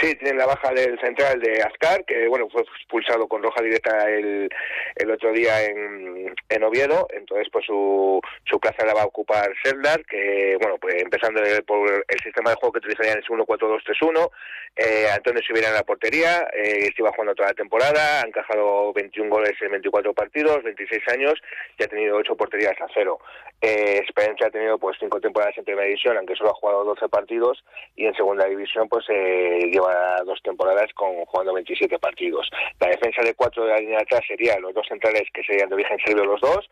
Sí, 0.02 0.14
tienen 0.16 0.38
la 0.38 0.46
baja 0.46 0.74
del 0.74 1.00
central 1.00 1.40
de 1.40 1.62
Azcar, 1.64 2.04
que 2.04 2.28
bueno 2.28 2.50
fue 2.50 2.64
expulsado 2.64 3.28
con 3.28 3.42
roja 3.42 3.62
directa 3.62 4.10
el, 4.10 4.50
el 4.96 5.12
otro 5.12 5.32
día 5.32 5.64
en, 5.64 6.36
en 6.50 6.64
Oviedo, 6.64 7.08
entonces 7.12 7.48
pues 7.50 7.66
su, 7.66 8.20
su 8.44 8.60
plaza 8.60 8.86
la 8.86 8.94
va 8.94 9.04
a 9.04 9.06
ocupar 9.06 9.54
Seldar, 9.64 10.04
que 10.06 10.58
bueno, 10.60 10.78
pues 10.80 10.96
empezando 11.02 11.42
por 11.66 11.90
el 12.08 12.20
sistema 12.22 12.50
de 12.50 12.58
juego 12.58 12.74
que 12.74 12.80
utilizarían 12.80 13.20
es 13.20 13.26
1-4-2-3-1, 13.26 14.30
eh, 14.78 15.08
Antonio 15.16 15.42
Sibera 15.42 15.70
en 15.70 15.76
la 15.76 15.84
portería, 15.84 16.50
eh, 16.54 16.88
estuvo 16.90 17.10
jugando 17.12 17.34
toda 17.34 17.50
la 17.50 17.56
temporada, 17.56 18.22
ha 18.22 18.28
encajado 18.28 18.92
21 18.92 19.30
goles 19.30 19.54
en 19.62 19.72
24 19.72 20.14
partidos, 20.14 20.64
26 20.64 21.02
años 21.14 21.36
y 21.80 21.84
ha 21.84 21.88
tenido 21.88 22.18
8 22.18 22.36
porterías 22.36 22.76
a 22.82 22.88
cero. 22.94 23.20
Eh, 23.62 24.00
Experiencia 24.02 24.48
ha 24.48 24.52
tenido 24.52 24.78
pues 24.78 24.98
5 25.00 25.22
temporadas 25.22 25.58
en 25.58 25.64
primera 25.64 25.88
división, 25.88 26.18
aunque 26.18 26.36
solo 26.36 26.52
ha 26.52 26.56
jugado 26.56 26.84
12 26.84 27.08
partidos 27.08 27.64
y 27.96 28.06
en 28.06 28.14
segunda 28.16 28.46
división 28.46 28.90
pues 28.90 29.06
eh, 29.10 29.70
lleva 29.72 29.85
dos 30.26 30.42
temporadas 30.44 30.92
con 30.94 31.26
jugando 31.26 31.54
27 31.54 32.00
partidos. 32.00 32.50
La 32.80 32.90
defensa 32.90 33.22
de 33.22 33.34
cuatro 33.34 33.66
de 33.66 33.72
la 33.72 33.80
línea 33.80 34.00
atrás 34.00 34.22
sería 34.28 34.60
los 34.60 34.74
dos 34.74 34.88
centrales 34.88 35.24
que 35.34 35.44
serían 35.44 35.70
de 35.70 35.76
origen 35.76 35.98
serbio 36.06 36.26
los 36.26 36.42
dos, 36.42 36.70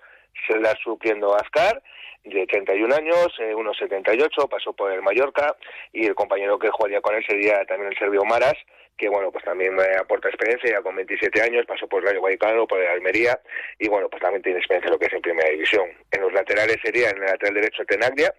se 0.48 0.60
la 0.60 0.76
supliendo 0.84 1.36
Ascar, 1.36 1.82
de 2.24 2.48
31 2.48 2.96
años, 2.96 3.28
eh, 3.40 3.54
1,78, 3.54 4.48
pasó 4.48 4.74
por 4.74 4.92
el 4.92 5.02
Mallorca, 5.02 5.56
y 5.92 6.06
el 6.06 6.16
compañero 6.16 6.58
que 6.58 6.70
jugaría 6.70 7.02
con 7.02 7.16
él 7.16 7.24
sería 7.28 7.66
también 7.66 7.92
el 7.92 7.98
serbio 7.98 8.24
Maras, 8.24 8.56
que 8.98 9.10
bueno, 9.10 9.32
pues 9.32 9.44
también 9.44 9.76
me 9.76 9.84
aporta 10.00 10.30
experiencia, 10.30 10.72
ya 10.72 10.82
con 10.82 10.96
27 10.96 11.42
años, 11.42 11.66
pasó 11.66 11.88
por 11.88 12.02
el 12.02 12.10
Rayo 12.10 12.22
Vallecano, 12.22 12.68
por 12.68 12.80
el 12.80 12.88
Almería, 12.88 13.40
y 13.80 13.90
bueno, 13.90 14.08
pues 14.10 14.22
también 14.22 14.42
tiene 14.42 14.60
experiencia 14.60 14.88
en 14.88 14.94
lo 14.94 15.00
que 15.00 15.08
es 15.08 15.14
en 15.14 15.22
primera 15.22 15.50
división. 15.50 15.90
En 16.12 16.22
los 16.22 16.32
laterales 16.32 16.78
sería 16.82 17.10
en 17.10 17.18
el 17.18 17.26
lateral 17.26 17.56
derecho 17.56 17.84
Tenaglia, 17.86 18.34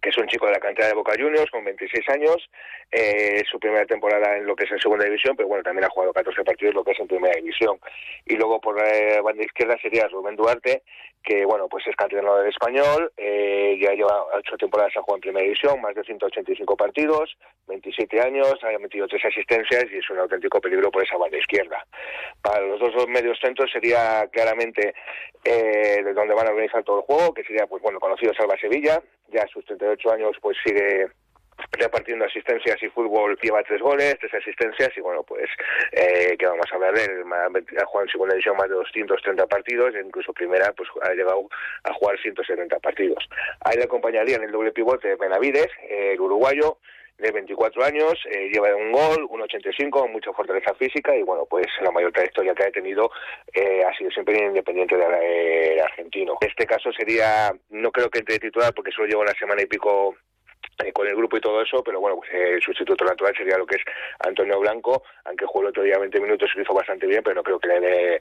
que 0.00 0.08
es 0.08 0.18
un 0.18 0.26
chico 0.26 0.46
de 0.46 0.52
la 0.52 0.60
cantera 0.60 0.88
de 0.88 0.94
Boca 0.94 1.12
Juniors 1.16 1.50
con 1.50 1.64
26 1.64 2.08
años, 2.08 2.50
eh, 2.90 3.42
su 3.50 3.58
primera 3.58 3.84
temporada 3.86 4.36
en 4.36 4.46
lo 4.46 4.56
que 4.56 4.64
es 4.64 4.70
en 4.72 4.78
segunda 4.78 5.04
división, 5.04 5.36
pero 5.36 5.48
bueno, 5.48 5.62
también 5.62 5.84
ha 5.84 5.90
jugado 5.90 6.12
14 6.12 6.42
partidos 6.44 6.74
lo 6.74 6.84
que 6.84 6.92
es 6.92 7.00
en 7.00 7.08
primera 7.08 7.34
división. 7.36 7.78
Y 8.26 8.36
luego 8.36 8.60
por 8.60 8.76
la 8.76 9.20
banda 9.22 9.44
izquierda 9.44 9.76
sería 9.80 10.08
Rubén 10.08 10.36
Duarte, 10.36 10.82
que 11.22 11.44
bueno, 11.44 11.68
pues 11.68 11.86
es 11.86 11.96
canterano 11.96 12.36
del 12.36 12.48
español, 12.48 13.12
eh, 13.16 13.78
ya 13.80 13.92
lleva 13.92 14.24
8 14.34 14.56
temporadas 14.58 14.92
ha 14.96 15.00
jugado 15.02 15.16
en 15.16 15.20
primera 15.20 15.44
división, 15.44 15.80
más 15.80 15.94
de 15.94 16.02
185 16.02 16.76
partidos, 16.76 17.36
27 17.68 18.20
años, 18.20 18.54
ha 18.62 18.78
metido 18.78 19.06
3 19.06 19.24
asistencias 19.24 19.86
y 19.92 19.98
es 19.98 20.10
un 20.10 20.18
auténtico 20.18 20.60
peligro 20.60 20.90
por 20.90 21.02
esa 21.02 21.16
banda 21.16 21.38
izquierda. 21.38 21.84
Para 22.42 22.60
los 22.60 22.80
dos 22.80 23.08
medios 23.08 23.38
centros 23.40 23.70
sería 23.70 24.26
claramente 24.32 24.94
eh, 25.44 26.02
de 26.02 26.12
donde 26.12 26.34
van 26.34 26.48
a 26.48 26.50
organizar 26.50 26.82
todo 26.84 26.98
el 26.98 27.04
juego, 27.04 27.34
que 27.34 27.44
sería 27.44 27.66
pues 27.66 27.82
bueno, 27.82 28.00
conocido 28.00 28.32
Salva 28.34 28.56
Sevilla, 28.58 29.02
ya 29.28 29.42
a 29.42 29.48
sus 29.48 29.64
38 29.64 30.12
años 30.12 30.36
pues 30.40 30.56
sigue 30.64 31.08
repartiendo 31.72 32.24
asistencias 32.24 32.82
y 32.82 32.88
fútbol 32.88 33.38
lleva 33.42 33.62
tres 33.62 33.80
goles, 33.80 34.16
tres 34.20 34.34
asistencias 34.34 34.90
y 34.96 35.00
bueno 35.00 35.22
pues 35.22 35.48
eh, 35.92 36.36
que 36.38 36.46
vamos 36.46 36.66
a 36.70 36.74
hablar 36.74 36.94
de 36.94 37.04
él 37.04 37.24
ha 37.32 37.84
jugado 37.86 38.06
en 38.06 38.10
segunda 38.10 38.34
división 38.34 38.56
más 38.56 38.68
de 38.68 38.74
230 38.74 39.46
partidos 39.46 39.94
e 39.94 40.00
incluso 40.00 40.32
primera 40.32 40.72
pues 40.72 40.88
ha 41.02 41.12
llegado 41.12 41.48
a 41.84 41.92
jugar 41.94 42.18
170 42.20 42.78
partidos 42.80 43.28
ahí 43.60 43.76
le 43.76 43.84
acompañaría 43.84 44.36
en 44.36 44.44
el 44.44 44.52
doble 44.52 44.72
pivote 44.72 45.16
Benavides 45.16 45.70
el 45.88 46.20
uruguayo 46.20 46.78
de 47.22 47.30
24 47.30 47.84
años, 47.84 48.14
eh, 48.30 48.50
lleva 48.52 48.74
un 48.74 48.90
gol, 48.90 49.26
un 49.30 49.42
85, 49.42 50.08
mucha 50.08 50.32
fortaleza 50.32 50.74
física 50.74 51.14
y 51.16 51.22
bueno, 51.22 51.46
pues 51.48 51.66
la 51.80 51.92
mayor 51.92 52.12
trayectoria 52.12 52.54
que 52.54 52.64
ha 52.64 52.70
tenido 52.70 53.10
eh, 53.52 53.82
ha 53.84 53.96
sido 53.96 54.10
siempre 54.10 54.44
independiente 54.44 54.96
del 54.96 55.08
de, 55.08 55.80
argentino. 55.80 56.36
En 56.40 56.48
este 56.48 56.66
caso 56.66 56.90
sería, 56.92 57.52
no 57.70 57.92
creo 57.92 58.10
que 58.10 58.18
entre 58.18 58.38
titular 58.38 58.74
porque 58.74 58.90
solo 58.90 59.06
lleva 59.06 59.22
una 59.22 59.38
semana 59.38 59.62
y 59.62 59.66
pico 59.66 60.16
eh, 60.84 60.92
con 60.92 61.06
el 61.06 61.14
grupo 61.14 61.36
y 61.36 61.40
todo 61.40 61.62
eso, 61.62 61.82
pero 61.82 62.00
bueno, 62.00 62.16
pues 62.16 62.30
eh, 62.32 62.54
el 62.54 62.62
sustituto 62.62 63.04
natural 63.04 63.34
sería 63.36 63.58
lo 63.58 63.66
que 63.66 63.76
es 63.76 63.82
Antonio 64.20 64.58
Blanco, 64.60 65.02
aunque 65.24 65.46
jugó 65.46 65.62
el 65.62 65.68
otro 65.68 65.82
día 65.82 65.98
20 65.98 66.20
minutos 66.20 66.50
y 66.52 66.56
lo 66.56 66.62
hizo 66.64 66.74
bastante 66.74 67.06
bien, 67.06 67.22
pero 67.22 67.36
no 67.36 67.42
creo 67.42 67.58
que 67.58 67.68
le 67.68 67.80
dé 67.80 68.20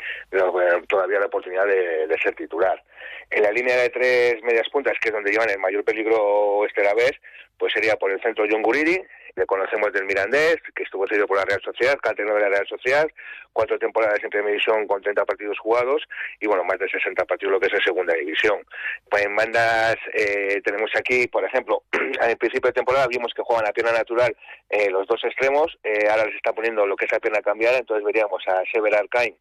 todavía 0.87 1.19
la 1.19 1.25
oportunidad 1.25 1.65
de, 1.65 2.17
ser 2.21 2.35
titular. 2.35 2.81
En 3.29 3.43
la 3.43 3.51
línea 3.51 3.77
de 3.77 3.89
tres 3.89 4.43
medias 4.43 4.69
puntas, 4.69 4.93
que 5.01 5.09
es 5.09 5.13
donde 5.13 5.31
llevan 5.31 5.49
el 5.49 5.59
mayor 5.59 5.83
peligro 5.83 6.65
este 6.65 6.83
la 6.83 6.93
vez, 6.93 7.13
pues 7.57 7.73
sería 7.73 7.95
por 7.95 8.11
el 8.11 8.21
centro 8.21 8.45
John 8.49 8.61
Guriri, 8.61 9.01
le 9.35 9.45
conocemos 9.45 9.91
del 9.93 10.05
Mirandés, 10.05 10.57
que 10.75 10.83
estuvo 10.83 11.07
cedido 11.07 11.27
por 11.27 11.37
la 11.37 11.45
Real 11.45 11.61
Sociedad, 11.61 11.97
canterano 12.01 12.35
de 12.35 12.41
la 12.41 12.49
Real 12.49 12.67
Sociedad, 12.67 13.07
cuatro 13.53 13.77
temporadas 13.79 14.19
en 14.23 14.29
primera 14.29 14.51
división 14.51 14.87
con 14.87 15.01
30 15.01 15.25
partidos 15.25 15.57
jugados 15.59 16.03
y 16.39 16.47
bueno, 16.47 16.63
más 16.63 16.79
de 16.79 16.89
60 16.89 17.25
partidos 17.25 17.51
lo 17.51 17.59
que 17.59 17.67
es 17.67 17.73
en 17.73 17.81
segunda 17.81 18.13
división. 18.13 18.63
Pues 19.09 19.25
en 19.25 19.35
bandas 19.35 19.95
eh, 20.13 20.61
tenemos 20.63 20.91
aquí, 20.95 21.27
por 21.27 21.43
ejemplo, 21.43 21.83
al 22.21 22.37
principio 22.37 22.69
de 22.69 22.73
temporada 22.73 23.07
vimos 23.07 23.33
que 23.33 23.43
juegan 23.43 23.67
a 23.67 23.73
pierna 23.73 23.93
natural 23.93 24.35
eh, 24.69 24.89
los 24.89 25.07
dos 25.07 25.23
extremos, 25.23 25.77
eh, 25.83 26.07
ahora 26.09 26.25
les 26.25 26.35
está 26.35 26.53
poniendo 26.53 26.85
lo 26.85 26.95
que 26.95 27.05
es 27.05 27.11
la 27.11 27.19
pierna 27.19 27.41
cambiada, 27.41 27.77
entonces 27.77 28.03
veríamos 28.05 28.43
a 28.47 28.61
Sever 28.71 28.95
Arcain 28.95 29.35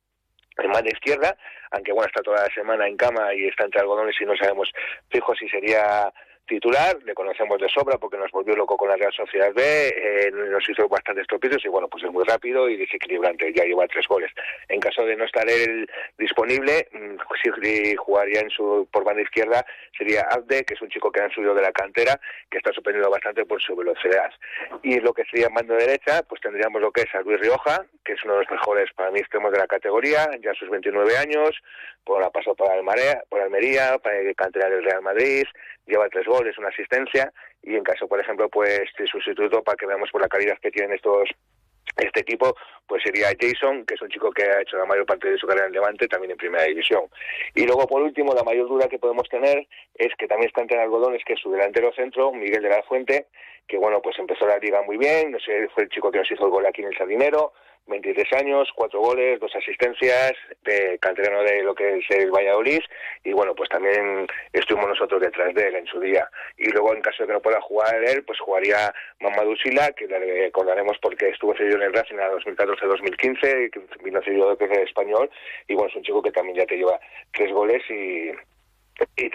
en 0.58 0.70
mano 0.70 0.88
izquierda, 0.88 1.36
aunque 1.70 1.92
bueno, 1.92 2.08
está 2.08 2.22
toda 2.22 2.42
la 2.42 2.54
semana 2.54 2.86
en 2.86 2.96
cama 2.96 3.32
y 3.34 3.46
está 3.46 3.64
entre 3.64 3.80
algodones 3.80 4.14
y 4.20 4.24
no 4.24 4.36
sabemos 4.36 4.70
fijo 5.08 5.34
si 5.34 5.48
sería 5.48 6.12
titular, 6.50 6.98
le 7.04 7.14
conocemos 7.14 7.60
de 7.60 7.68
sobra 7.68 7.96
porque 7.96 8.18
nos 8.18 8.32
volvió 8.32 8.56
loco 8.56 8.76
con 8.76 8.88
la 8.88 8.96
Real 8.96 9.12
Sociedad 9.12 9.54
B, 9.54 9.62
eh, 9.62 10.32
nos 10.32 10.68
hizo 10.68 10.88
bastantes 10.88 11.28
tropiezos 11.28 11.64
y 11.64 11.68
bueno, 11.68 11.86
pues 11.86 12.02
es 12.02 12.10
muy 12.10 12.24
rápido 12.24 12.68
y 12.68 12.76
desequilibrante, 12.76 13.52
ya 13.54 13.62
lleva 13.62 13.86
tres 13.86 14.06
goles. 14.08 14.32
En 14.68 14.80
caso 14.80 15.04
de 15.04 15.14
no 15.14 15.24
estar 15.24 15.48
él 15.48 15.88
disponible, 16.18 16.88
mm, 16.90 17.16
si 17.40 17.94
jugaría 17.94 18.40
en 18.40 18.50
su 18.50 18.88
por 18.90 19.04
banda 19.04 19.22
izquierda 19.22 19.64
sería 19.96 20.22
Abde, 20.28 20.64
que 20.64 20.74
es 20.74 20.82
un 20.82 20.88
chico 20.88 21.12
que 21.12 21.20
han 21.20 21.30
subido 21.30 21.54
de 21.54 21.62
la 21.62 21.70
cantera, 21.70 22.20
que 22.50 22.58
está 22.58 22.72
sorprendido 22.72 23.08
bastante 23.08 23.44
por 23.44 23.62
su 23.62 23.76
velocidad. 23.76 24.32
Y 24.82 24.98
lo 24.98 25.12
que 25.12 25.24
sería 25.26 25.46
en 25.46 25.54
mando 25.54 25.74
derecha, 25.74 26.24
pues 26.28 26.40
tendríamos 26.40 26.82
lo 26.82 26.90
que 26.90 27.02
es 27.02 27.14
a 27.14 27.20
Luis 27.20 27.38
Rioja, 27.38 27.86
que 28.04 28.14
es 28.14 28.24
uno 28.24 28.34
de 28.34 28.40
los 28.40 28.50
mejores 28.50 28.90
para 28.94 29.12
mí 29.12 29.20
extremos 29.20 29.52
de 29.52 29.58
la 29.58 29.68
categoría, 29.68 30.28
ya 30.42 30.50
a 30.50 30.54
sus 30.54 30.68
29 30.68 31.16
años, 31.16 31.62
por 32.04 32.24
ha 32.24 32.30
pasado 32.30 32.56
por, 32.56 32.72
Almarea, 32.72 33.22
por 33.28 33.40
Almería, 33.40 33.98
para 33.98 34.18
el 34.18 34.34
cantera 34.34 34.68
del 34.68 34.82
Real 34.82 35.02
Madrid, 35.02 35.44
lleva 35.86 36.08
tres 36.08 36.26
goles, 36.26 36.39
una 36.58 36.68
asistencia 36.68 37.32
y 37.62 37.74
en 37.74 37.84
caso, 37.84 38.08
por 38.08 38.20
ejemplo, 38.20 38.48
pues 38.48 38.82
de 38.98 39.06
sustituto 39.06 39.62
para 39.62 39.76
que 39.76 39.86
veamos 39.86 40.10
por 40.10 40.20
la 40.20 40.28
calidad 40.28 40.58
que 40.60 40.70
tienen 40.70 40.94
estos 40.94 41.28
este 41.96 42.20
equipo 42.20 42.54
pues 42.86 43.02
sería 43.02 43.28
Jason, 43.38 43.84
que 43.84 43.94
es 43.94 44.02
un 44.02 44.08
chico 44.08 44.30
que 44.30 44.42
ha 44.42 44.62
hecho 44.62 44.76
la 44.76 44.84
mayor 44.84 45.06
parte 45.06 45.30
de 45.30 45.38
su 45.38 45.46
carrera 45.46 45.66
en 45.66 45.72
Levante, 45.72 46.08
también 46.08 46.32
en 46.32 46.36
primera 46.36 46.64
división. 46.64 47.02
Y 47.54 47.64
luego, 47.64 47.86
por 47.86 48.02
último, 48.02 48.34
la 48.34 48.42
mayor 48.42 48.68
duda 48.68 48.88
que 48.88 48.98
podemos 48.98 49.28
tener 49.28 49.66
es 49.94 50.12
que 50.18 50.26
también 50.26 50.48
está 50.48 50.62
entre 50.62 50.80
algodones, 50.80 51.22
que 51.24 51.34
es 51.34 51.40
su 51.40 51.52
delantero 51.52 51.92
centro, 51.92 52.32
Miguel 52.32 52.62
de 52.62 52.68
la 52.68 52.82
Fuente, 52.82 53.26
que 53.68 53.76
bueno, 53.76 54.02
pues 54.02 54.18
empezó 54.18 54.46
la 54.46 54.58
liga 54.58 54.82
muy 54.82 54.96
bien, 54.96 55.30
no 55.30 55.38
sé, 55.38 55.68
fue 55.68 55.84
el 55.84 55.88
chico 55.90 56.10
que 56.10 56.18
nos 56.18 56.30
hizo 56.30 56.44
el 56.44 56.50
gol 56.50 56.66
aquí 56.66 56.82
en 56.82 56.88
el 56.88 56.96
Sardinero, 56.96 57.52
23 57.86 58.32
años, 58.34 58.68
cuatro 58.74 59.00
goles, 59.00 59.40
dos 59.40 59.54
asistencias, 59.54 60.32
de 60.62 60.98
canterano 61.00 61.42
de 61.42 61.62
lo 61.62 61.74
que 61.74 61.98
es 61.98 62.04
el 62.10 62.30
Valladolid, 62.30 62.80
y 63.24 63.32
bueno, 63.32 63.54
pues 63.54 63.68
también 63.68 64.26
estuvimos 64.52 64.90
nosotros 64.90 65.20
detrás 65.20 65.54
de 65.54 65.68
él 65.68 65.74
en 65.76 65.86
su 65.86 66.00
día. 66.00 66.28
Y 66.56 66.70
luego, 66.70 66.94
en 66.94 67.02
caso 67.02 67.22
de 67.22 67.26
que 67.26 67.32
no 67.32 67.42
pueda 67.42 67.60
jugar 67.60 67.94
él, 68.04 68.22
pues 68.24 68.38
jugaría 68.38 68.92
Mamadou 69.20 69.56
Sila, 69.56 69.92
que 69.92 70.06
le 70.06 70.18
recordaremos 70.18 70.98
porque 71.02 71.28
estuvo 71.28 71.54
cedido 71.56 71.76
en 71.76 71.82
el 71.82 71.92
Racing 71.92 72.16
a 72.16 72.30
2014-2015, 72.30 73.70
que 73.70 73.80
vino 74.04 74.22
cedido 74.22 74.54
de 74.54 74.82
español, 74.82 75.30
y 75.66 75.74
bueno, 75.74 75.88
es 75.90 75.96
un 75.96 76.02
chico 76.02 76.22
que 76.22 76.32
también 76.32 76.58
ya 76.58 76.66
te 76.66 76.76
lleva 76.76 76.98
tres 77.32 77.52
goles 77.52 77.82
y 77.90 78.30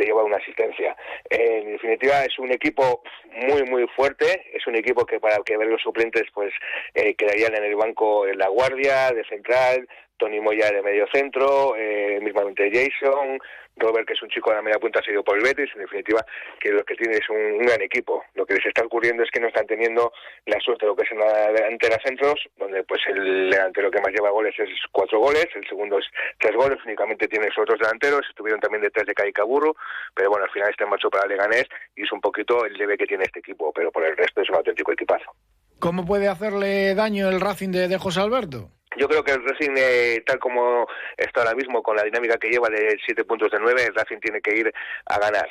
te 0.06 0.12
lleva 0.12 0.24
una 0.24 0.38
asistencia. 0.38 0.96
En 1.30 1.72
definitiva, 1.72 2.24
es 2.24 2.38
un 2.38 2.52
equipo 2.52 3.02
muy, 3.48 3.64
muy 3.64 3.88
fuerte. 3.96 4.46
Es 4.54 4.66
un 4.68 4.76
equipo 4.76 5.06
que 5.06 5.20
para 5.20 5.38
que 5.44 5.58
ver 5.58 5.68
los 5.68 5.82
suplentes, 5.82 6.24
pues 6.34 6.54
eh, 6.94 7.16
quedarían 7.16 7.56
en 7.56 7.64
el 7.64 7.76
banco 7.76 8.28
en 8.28 8.38
la 8.38 8.48
guardia, 8.50 9.12
de 9.12 9.24
central, 9.26 9.88
Tony 10.18 10.40
Moya 10.40 10.72
de 10.72 10.82
medio 10.82 11.06
centro, 11.14 11.76
eh, 11.76 12.20
mismamente 12.22 12.70
Jason, 12.72 13.40
Robert, 13.78 14.08
que 14.08 14.14
es 14.14 14.22
un 14.22 14.30
chico 14.30 14.50
de 14.50 14.58
la 14.58 14.62
media 14.62 14.80
punta, 14.80 15.00
ha 15.00 15.04
sido 15.04 15.24
por 15.24 15.38
el 15.38 15.44
Betis, 15.44 15.70
en 15.76 15.82
definitiva, 15.82 16.26
que 16.60 16.72
lo 16.72 16.84
que 16.86 16.96
tiene 16.96 17.18
es 17.18 17.30
un, 17.30 17.58
gran 17.60 17.82
equipo. 17.82 18.24
Lo 18.34 18.46
que 18.46 18.56
les 18.56 18.66
está 18.66 18.86
ocurriendo 18.86 19.24
es 19.24 19.32
que 19.32 19.40
no 19.40 19.48
están 19.48 19.68
teniendo 19.68 20.14
la 20.46 20.60
suerte 20.60 20.86
de 20.86 20.92
lo 20.92 20.96
que 20.96 21.04
es 21.04 21.12
en 21.12 21.20
la 21.20 21.52
delantera 21.52 21.98
centros, 22.04 22.40
donde 22.58 22.84
pues 22.84 23.02
el 23.08 23.50
delantero 23.50 23.92
que 23.92 24.00
más 24.00 24.12
lleva 24.12 24.30
goles 24.30 24.54
es 24.58 24.70
cuatro 24.92 25.20
goles, 25.20 25.48
el 25.56 25.68
segundo 25.68 26.00
es 26.00 26.06
tres 26.40 26.56
goles, 26.56 26.78
únicamente 26.86 27.28
tiene 27.28 27.48
sus 27.48 27.64
otros 27.64 27.80
delanteros, 27.80 28.22
estuvieron 28.30 28.62
también 28.62 28.84
detrás 28.84 29.06
de 29.06 29.14
Caicaburu, 29.14 29.76
pero 30.14 30.30
bueno, 30.30 30.46
al 30.46 30.52
final 30.52 30.70
este 30.70 30.86
macho 30.86 31.10
para 31.10 31.28
Leganés 31.28 31.68
y 31.96 32.04
es 32.04 32.12
un 32.12 32.22
poquito 32.22 32.66
el 32.66 32.78
debe 32.78 32.98
que 32.98 33.08
tiene 33.08 33.26
este 33.26 33.40
equipo, 33.40 33.74
pero 33.74 33.92
por 33.92 34.06
el 34.06 34.16
resto 34.16 34.42
es 34.42 34.50
un 34.50 34.56
auténtico 34.56 34.94
equipazo. 34.94 35.32
¿Cómo 35.80 36.06
puede 36.06 36.28
hacerle 36.28 36.96
daño 36.96 37.30
el 37.30 37.42
Racing 37.42 37.72
de, 37.72 37.98
José 37.98 38.22
Alberto? 38.22 38.72
Yo 38.98 39.08
creo 39.08 39.24
que 39.24 39.34
el 39.34 39.44
Racing, 39.44 39.74
eh, 39.78 40.24
tal 40.26 40.40
como 40.40 40.88
está 41.18 41.42
ahora 41.42 41.54
mismo, 41.54 41.84
con 41.84 41.96
la 41.96 42.04
dinámica 42.04 42.38
que 42.38 42.50
lleva 42.50 42.70
de 42.70 42.98
7 43.06 43.26
puntos 43.26 43.52
de 43.52 43.60
9, 43.60 43.84
el 43.88 43.96
Racing 43.96 44.20
tiene 44.20 44.42
que 44.42 44.56
ir 44.56 44.74
a 45.06 45.20
ganar. 45.20 45.48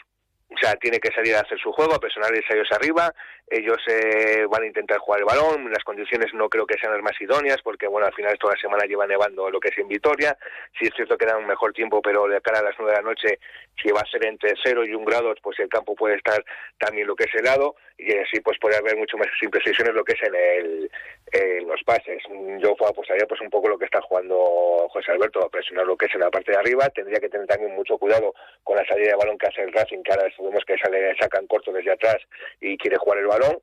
O 0.54 0.58
sea, 0.58 0.76
tiene 0.76 1.00
que 1.00 1.12
salir 1.12 1.34
a 1.34 1.40
hacer 1.40 1.58
su 1.58 1.72
juego, 1.72 1.94
a 1.94 1.98
presionar 1.98 2.32
ellos 2.32 2.68
arriba. 2.70 3.12
Ellos 3.48 3.78
eh, 3.88 4.46
van 4.48 4.62
a 4.62 4.66
intentar 4.66 4.98
jugar 4.98 5.20
el 5.20 5.26
balón. 5.26 5.70
Las 5.70 5.82
condiciones 5.82 6.32
no 6.32 6.48
creo 6.48 6.64
que 6.66 6.78
sean 6.78 6.92
las 6.92 7.02
más 7.02 7.20
idóneas, 7.20 7.58
porque 7.62 7.88
bueno, 7.88 8.06
al 8.06 8.14
final 8.14 8.38
toda 8.38 8.54
la 8.54 8.60
semana 8.60 8.84
lleva 8.84 9.06
nevando 9.06 9.50
lo 9.50 9.58
que 9.58 9.68
es 9.68 9.78
en 9.78 9.88
Vitoria. 9.88 10.36
Sí 10.78 10.86
es 10.86 10.92
cierto 10.94 11.18
que 11.18 11.26
da 11.26 11.36
un 11.36 11.46
mejor 11.46 11.72
tiempo, 11.72 12.00
pero 12.00 12.26
de 12.28 12.40
cara 12.40 12.60
a 12.60 12.62
las 12.62 12.74
nueve 12.78 12.92
de 12.92 13.02
la 13.02 13.08
noche, 13.08 13.38
si 13.82 13.90
va 13.90 14.00
a 14.00 14.10
ser 14.10 14.24
entre 14.26 14.54
cero 14.62 14.84
y 14.84 14.94
un 14.94 15.04
grado, 15.04 15.34
pues 15.42 15.58
el 15.58 15.68
campo 15.68 15.94
puede 15.96 16.16
estar 16.16 16.44
también 16.78 17.08
lo 17.08 17.16
que 17.16 17.24
es 17.24 17.34
helado 17.34 17.74
y 17.96 18.12
así 18.18 18.40
pues 18.40 18.58
puede 18.58 18.76
haber 18.76 18.96
mucho 18.96 19.16
más 19.16 19.28
imprecisiones 19.40 19.94
lo 19.94 20.04
que 20.04 20.14
es 20.14 20.22
en, 20.22 20.34
el, 20.34 20.90
en 21.32 21.66
los 21.68 21.82
pases. 21.84 22.22
Yo 22.58 22.76
apostaría 22.86 23.26
pues 23.26 23.40
un 23.40 23.50
poco 23.50 23.68
lo 23.68 23.78
que 23.78 23.84
está 23.84 24.00
jugando 24.02 24.88
José 24.90 25.12
Alberto, 25.12 25.44
a 25.44 25.48
presionar 25.48 25.86
lo 25.86 25.96
que 25.96 26.06
es 26.06 26.14
en 26.14 26.20
la 26.20 26.30
parte 26.30 26.52
de 26.52 26.58
arriba. 26.58 26.88
Tendría 26.90 27.20
que 27.20 27.28
tener 27.28 27.46
también 27.46 27.74
mucho 27.74 27.96
cuidado 27.96 28.34
con 28.62 28.76
la 28.76 28.84
salida 28.84 29.10
de 29.10 29.16
balón 29.16 29.38
que 29.38 29.46
hace 29.46 29.62
el 29.62 29.72
Racing, 29.72 30.02
que 30.02 30.12
ahora 30.12 30.28
vemos 30.38 30.64
que 30.64 30.76
sale, 30.78 31.16
sacan 31.18 31.46
corto 31.46 31.72
desde 31.72 31.92
atrás 31.92 32.18
y 32.60 32.76
quiere 32.76 32.96
jugar 32.96 33.18
el 33.18 33.26
balón 33.26 33.58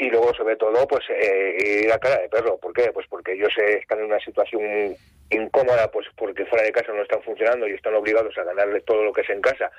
y 0.00 0.08
luego 0.08 0.32
sobre 0.34 0.56
todo 0.56 0.86
pues 0.88 1.04
eh, 1.10 1.82
ir 1.84 1.92
a 1.92 1.98
cara 1.98 2.22
de 2.22 2.28
perro. 2.28 2.56
¿por 2.56 2.72
qué? 2.72 2.90
pues 2.92 3.06
porque 3.08 3.32
ellos 3.32 3.52
están 3.58 3.98
en 3.98 4.06
una 4.06 4.18
situación 4.18 4.96
incómoda 5.28 5.90
pues 5.90 6.06
porque 6.16 6.46
fuera 6.46 6.64
de 6.64 6.72
casa 6.72 6.92
no 6.92 7.02
están 7.02 7.22
funcionando 7.22 7.68
y 7.68 7.72
están 7.72 7.94
obligados 7.94 8.36
a 8.38 8.44
ganarle 8.44 8.80
todo 8.80 9.04
lo 9.04 9.12
que 9.12 9.20
es 9.20 9.30
en 9.30 9.42
casa. 9.42 9.70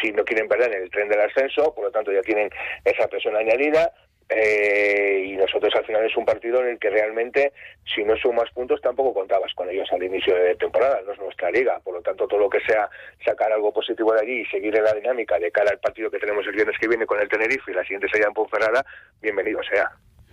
Si 0.00 0.12
no 0.12 0.24
quieren 0.24 0.48
perder 0.48 0.74
el 0.74 0.90
tren 0.90 1.08
del 1.08 1.20
ascenso 1.20 1.74
por 1.74 1.84
lo 1.84 1.90
tanto 1.90 2.12
ya 2.12 2.22
tienen 2.22 2.48
esa 2.84 3.08
presión 3.08 3.36
añadida 3.36 3.92
eh, 4.28 5.22
y 5.26 5.36
nosotros 5.36 5.72
al 5.76 5.84
final 5.84 6.04
es 6.04 6.16
un 6.16 6.24
partido 6.24 6.60
en 6.60 6.68
el 6.68 6.78
que 6.78 6.90
realmente 6.90 7.52
si 7.94 8.02
no 8.04 8.16
sumas 8.16 8.50
puntos 8.52 8.80
tampoco 8.80 9.12
contabas 9.12 9.52
con 9.54 9.68
ellos 9.68 9.88
al 9.92 10.02
inicio 10.02 10.34
de 10.34 10.54
temporada, 10.56 11.00
no 11.04 11.12
es 11.12 11.18
nuestra 11.18 11.50
liga, 11.50 11.80
por 11.84 11.94
lo 11.94 12.02
tanto 12.02 12.26
todo 12.26 12.40
lo 12.40 12.50
que 12.50 12.60
sea 12.60 12.88
sacar 13.24 13.52
algo 13.52 13.72
positivo 13.72 14.12
de 14.14 14.20
allí 14.20 14.40
y 14.40 14.46
seguir 14.46 14.74
en 14.76 14.84
la 14.84 14.94
dinámica 14.94 15.38
de 15.38 15.50
cara 15.50 15.70
al 15.70 15.78
partido 15.78 16.10
que 16.10 16.18
tenemos 16.18 16.46
el 16.46 16.54
viernes 16.54 16.76
que 16.80 16.88
viene 16.88 17.06
con 17.06 17.20
el 17.20 17.28
Tenerife 17.28 17.70
y 17.70 17.74
la 17.74 17.82
siguiente 17.82 18.08
sería 18.10 18.28
en 18.28 18.34
Ponferrada, 18.34 18.84
bienvenido 19.20 19.60
sea. 19.62 19.90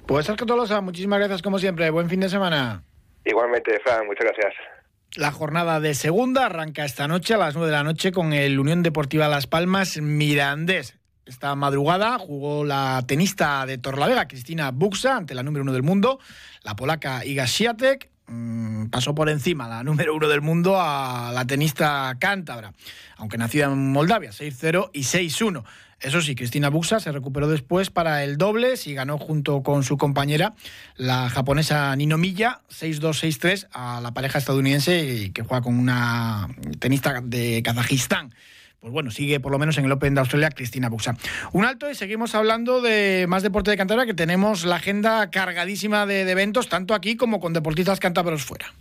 Pues 0.08 0.28
Tolosa, 0.36 0.82
muchísimas 0.82 1.20
gracias 1.20 1.42
como 1.42 1.60
siempre, 1.60 1.90
buen 1.90 2.10
fin 2.10 2.22
de 2.22 2.30
semana. 2.30 2.84
Igualmente, 3.26 3.80
Fran, 3.84 4.06
muchas 4.08 4.26
gracias. 4.26 4.54
La 5.16 5.32
jornada 5.32 5.82
de 5.82 5.94
segunda 5.94 6.46
arranca 6.46 6.86
esta 6.86 7.08
noche 7.08 7.34
a 7.34 7.38
las 7.38 7.56
9 7.56 7.70
de 7.70 7.76
la 7.76 7.84
noche 7.84 8.12
con 8.14 8.32
el 8.32 8.60
Unión 8.60 8.82
Deportiva 8.82 9.28
Las 9.28 9.46
Palmas 9.46 9.98
Mirandés. 10.02 11.01
Esta 11.26 11.54
madrugada 11.56 12.18
jugó 12.18 12.64
la 12.66 13.04
tenista 13.06 13.66
de 13.66 13.78
Torlavega, 13.78 14.28
Cristina 14.28 14.72
Buxa, 14.72 15.18
ante 15.18 15.36
la 15.36 15.44
número 15.44 15.64
uno 15.64 15.72
del 15.72 15.84
mundo, 15.84 16.20
la 16.64 16.76
polaca 16.76 17.24
Iga 17.26 17.48
Swiatek. 17.48 18.10
Mm, 18.28 18.88
pasó 18.88 19.14
por 19.14 19.30
encima 19.30 19.68
la 19.68 19.84
número 19.84 20.16
uno 20.16 20.28
del 20.28 20.42
mundo 20.42 20.78
a 20.80 21.32
la 21.34 21.46
tenista 21.46 22.16
cántabra, 22.20 22.74
aunque 23.18 23.38
nacida 23.38 23.66
en 23.66 23.92
Moldavia, 23.92 24.32
6-0 24.32 24.90
y 24.94 25.02
6-1. 25.02 25.64
Eso 26.00 26.22
sí, 26.22 26.34
Cristina 26.34 26.70
Buxa 26.70 27.00
se 27.00 27.12
recuperó 27.12 27.48
después 27.48 27.92
para 27.92 28.24
el 28.24 28.38
dobles 28.38 28.88
y 28.88 28.96
ganó 28.96 29.20
junto 29.20 29.62
con 29.62 29.84
su 29.84 29.98
compañera, 29.98 30.56
la 30.96 31.30
japonesa 31.30 31.96
Nino 31.96 32.18
Milla, 32.18 32.62
6-2-6-3 32.72 33.68
a 33.72 34.02
la 34.02 34.12
pareja 34.12 34.40
estadounidense 34.40 35.32
que 35.32 35.44
juega 35.44 35.62
con 35.62 35.78
una 35.78 36.48
tenista 36.80 37.22
de 37.22 37.62
Kazajistán 37.64 38.34
pues 38.82 38.92
bueno, 38.92 39.12
sigue 39.12 39.40
por 39.40 39.52
lo 39.52 39.60
menos 39.60 39.78
en 39.78 39.86
el 39.86 39.92
Open 39.92 40.16
de 40.16 40.22
Australia 40.22 40.50
Cristina 40.50 40.90
Buxa. 40.90 41.16
Un 41.52 41.66
alto 41.66 41.90
y 41.92 41.94
seguimos 41.94 42.34
hablando 42.34 42.82
de 42.82 43.28
más 43.30 43.44
deporte 43.44 43.70
de 43.70 43.78
Cantabria, 43.78 44.08
que 44.08 44.16
tenemos 44.16 44.66
la 44.66 44.78
agenda 44.78 45.30
cargadísima 45.30 46.08
de, 46.08 46.30
eventos, 46.30 46.68
tanto 46.68 46.96
aquí 46.96 47.16
como 47.16 47.40
con 47.40 47.54
deportistas 47.54 48.00
cántabros 48.00 48.44
fuera. 48.44 48.74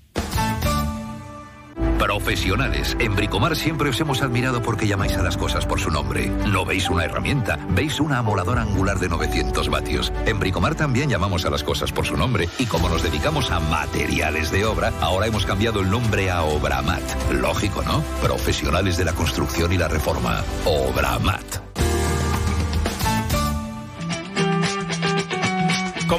Profesionales. 2.00 2.96
En 2.98 3.14
Bricomar 3.14 3.54
siempre 3.54 3.90
os 3.90 4.00
hemos 4.00 4.22
admirado 4.22 4.62
porque 4.62 4.86
llamáis 4.86 5.18
a 5.18 5.22
las 5.22 5.36
cosas 5.36 5.66
por 5.66 5.78
su 5.78 5.90
nombre. 5.90 6.30
No 6.46 6.64
veis 6.64 6.88
una 6.88 7.04
herramienta, 7.04 7.58
veis 7.68 8.00
una 8.00 8.18
amoladora 8.18 8.62
angular 8.62 8.98
de 8.98 9.10
900 9.10 9.68
vatios. 9.68 10.10
En 10.24 10.40
Bricomar 10.40 10.74
también 10.74 11.10
llamamos 11.10 11.44
a 11.44 11.50
las 11.50 11.62
cosas 11.62 11.92
por 11.92 12.06
su 12.06 12.16
nombre. 12.16 12.48
Y 12.58 12.64
como 12.64 12.88
nos 12.88 13.02
dedicamos 13.02 13.50
a 13.50 13.60
materiales 13.60 14.50
de 14.50 14.64
obra, 14.64 14.94
ahora 15.02 15.26
hemos 15.26 15.44
cambiado 15.44 15.80
el 15.80 15.90
nombre 15.90 16.30
a 16.30 16.42
Obramat. 16.42 17.02
Lógico, 17.32 17.82
¿no? 17.82 18.00
Profesionales 18.22 18.96
de 18.96 19.04
la 19.04 19.12
construcción 19.12 19.70
y 19.70 19.76
la 19.76 19.88
reforma. 19.88 20.42
Obramat. 20.64 21.69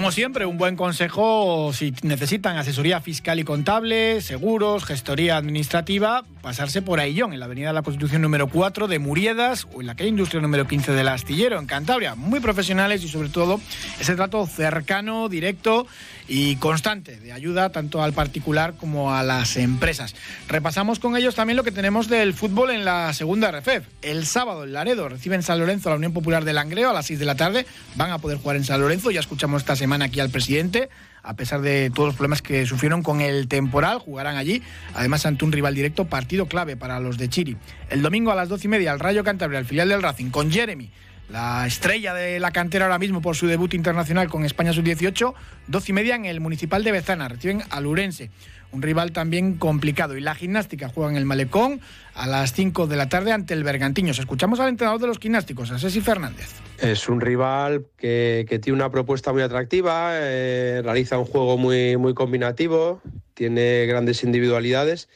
Como 0.01 0.11
siempre, 0.11 0.47
un 0.47 0.57
buen 0.57 0.75
consejo 0.75 1.71
si 1.73 1.93
necesitan 2.01 2.57
asesoría 2.57 3.01
fiscal 3.01 3.39
y 3.39 3.43
contable, 3.43 4.19
seguros, 4.21 4.83
gestoría 4.83 5.37
administrativa, 5.37 6.23
pasarse 6.41 6.81
por 6.81 6.99
Aillón, 6.99 7.33
en 7.33 7.39
la 7.39 7.45
Avenida 7.45 7.67
de 7.67 7.73
la 7.73 7.83
Constitución 7.83 8.23
número 8.23 8.47
4 8.47 8.87
de 8.87 8.97
Muriedas 8.97 9.67
o 9.75 9.79
en 9.79 9.85
la 9.85 9.93
calle 9.93 10.09
Industria 10.09 10.41
número 10.41 10.65
15 10.65 10.93
del 10.93 11.07
Astillero, 11.07 11.59
en 11.59 11.67
Cantabria. 11.67 12.15
Muy 12.15 12.39
profesionales 12.39 13.03
y 13.03 13.09
sobre 13.09 13.29
todo 13.29 13.61
ese 13.99 14.15
trato 14.15 14.47
cercano, 14.47 15.29
directo 15.29 15.85
y 16.33 16.55
constante 16.55 17.19
de 17.19 17.33
ayuda 17.33 17.73
tanto 17.73 18.01
al 18.01 18.13
particular 18.13 18.75
como 18.77 19.13
a 19.13 19.21
las 19.21 19.57
empresas. 19.57 20.15
Repasamos 20.47 20.97
con 20.97 21.17
ellos 21.17 21.35
también 21.35 21.57
lo 21.57 21.65
que 21.65 21.73
tenemos 21.73 22.07
del 22.07 22.33
fútbol 22.33 22.71
en 22.71 22.85
la 22.85 23.11
segunda 23.11 23.51
RFEF. 23.51 23.85
El 24.01 24.25
sábado 24.25 24.63
en 24.63 24.71
Laredo 24.71 25.09
reciben 25.09 25.43
San 25.43 25.59
Lorenzo 25.59 25.89
la 25.89 25.97
Unión 25.97 26.13
Popular 26.13 26.45
de 26.45 26.53
Langreo 26.53 26.89
a 26.89 26.93
las 26.93 27.07
6 27.07 27.19
de 27.19 27.25
la 27.25 27.35
tarde. 27.35 27.65
Van 27.95 28.11
a 28.11 28.19
poder 28.19 28.37
jugar 28.37 28.55
en 28.55 28.63
San 28.63 28.79
Lorenzo. 28.79 29.11
Ya 29.11 29.19
escuchamos 29.19 29.63
esta 29.63 29.75
semana 29.75 30.05
aquí 30.05 30.21
al 30.21 30.29
presidente. 30.29 30.87
A 31.21 31.35
pesar 31.35 31.59
de 31.59 31.91
todos 31.93 32.07
los 32.07 32.15
problemas 32.15 32.41
que 32.41 32.65
sufrieron 32.65 33.03
con 33.03 33.19
el 33.19 33.49
temporal, 33.49 33.99
jugarán 33.99 34.37
allí. 34.37 34.63
Además, 34.93 35.25
ante 35.25 35.43
un 35.43 35.51
rival 35.51 35.75
directo, 35.75 36.05
partido 36.05 36.45
clave 36.45 36.77
para 36.77 37.01
los 37.01 37.17
de 37.17 37.27
Chiri. 37.27 37.57
El 37.89 38.01
domingo 38.01 38.31
a 38.31 38.35
las 38.35 38.47
12 38.47 38.67
y 38.67 38.69
media, 38.69 38.93
el 38.93 39.01
Rayo 39.01 39.25
Cantabria, 39.25 39.59
el 39.59 39.65
filial 39.65 39.89
del 39.89 40.01
Racing, 40.01 40.29
con 40.29 40.49
Jeremy 40.49 40.89
la 41.31 41.65
estrella 41.65 42.13
de 42.13 42.39
la 42.39 42.51
cantera 42.51 42.85
ahora 42.85 42.99
mismo 42.99 43.21
por 43.21 43.35
su 43.35 43.47
debut 43.47 43.73
internacional 43.73 44.29
con 44.29 44.43
España 44.43 44.73
sub-18, 44.73 45.33
12 45.67 45.91
y 45.91 45.93
media 45.93 46.15
en 46.15 46.25
el 46.25 46.41
Municipal 46.41 46.83
de 46.83 46.91
Bezana, 46.91 47.29
reciben 47.29 47.63
al 47.69 47.85
Urense, 47.85 48.29
un 48.73 48.81
rival 48.81 49.13
también 49.13 49.55
complicado. 49.55 50.17
Y 50.17 50.21
la 50.21 50.35
gimnástica 50.35 50.89
juega 50.89 51.11
en 51.11 51.15
el 51.15 51.25
Malecón 51.25 51.79
a 52.15 52.27
las 52.27 52.53
5 52.53 52.87
de 52.87 52.97
la 52.97 53.07
tarde 53.07 53.31
ante 53.31 53.53
el 53.53 53.63
Bergantiños. 53.63 54.19
Escuchamos 54.19 54.59
al 54.59 54.69
entrenador 54.69 54.99
de 54.99 55.07
los 55.07 55.19
gimnásticos, 55.19 55.71
a 55.71 55.79
Ceci 55.79 56.01
Fernández. 56.01 56.49
Es 56.79 57.07
un 57.07 57.21
rival 57.21 57.85
que, 57.97 58.45
tiene 58.61 58.75
una 58.75 58.91
propuesta 58.91 59.31
muy 59.31 59.41
atractiva, 59.41 60.11
eh, 60.13 60.81
realiza 60.83 61.17
un 61.17 61.25
juego 61.25 61.57
muy, 61.57 61.95
muy 61.95 62.13
combinativo, 62.13 63.01
tiene 63.33 63.85
grandes 63.85 64.23
individualidades 64.23 65.07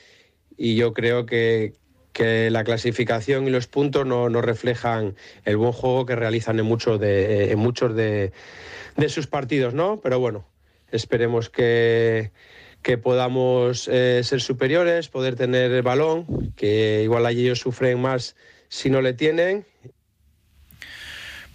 y 0.58 0.75
yo 0.75 0.93
creo 0.93 1.25
que, 1.25 1.73
que 2.15 2.49
la 2.49 2.63
clasificación 2.63 3.45
y 3.45 3.49
los 3.49 3.67
puntos 3.67 4.06
no, 4.06 4.30
reflejan 4.41 5.17
el 5.43 5.58
buen 5.58 5.73
juego 5.73 6.06
que 6.06 6.15
realizan 6.15 6.58
en 6.58 6.65
muchos 6.65 6.97
de, 6.97 7.51
en 7.51 7.60
muchos 7.60 7.93
de, 7.93 8.32
sus 9.10 9.28
partidos, 9.28 9.73
¿no? 9.73 9.99
Pero 10.01 10.17
bueno, 10.17 10.45
esperemos 10.91 11.49
que, 11.49 12.32
que 12.82 12.97
podamos 12.97 13.89
eh, 13.89 14.21
ser 14.23 14.39
superiores, 14.39 15.10
poder 15.10 15.36
tener 15.36 15.73
el 15.73 15.82
balón, 15.82 16.54
que 16.56 17.01
igual 17.04 17.25
allí 17.25 17.41
ellos 17.41 17.60
sufren 17.60 17.99
más 17.99 18.38
si 18.69 18.89
no 18.89 19.01
le 19.01 19.12
tienen 19.12 19.65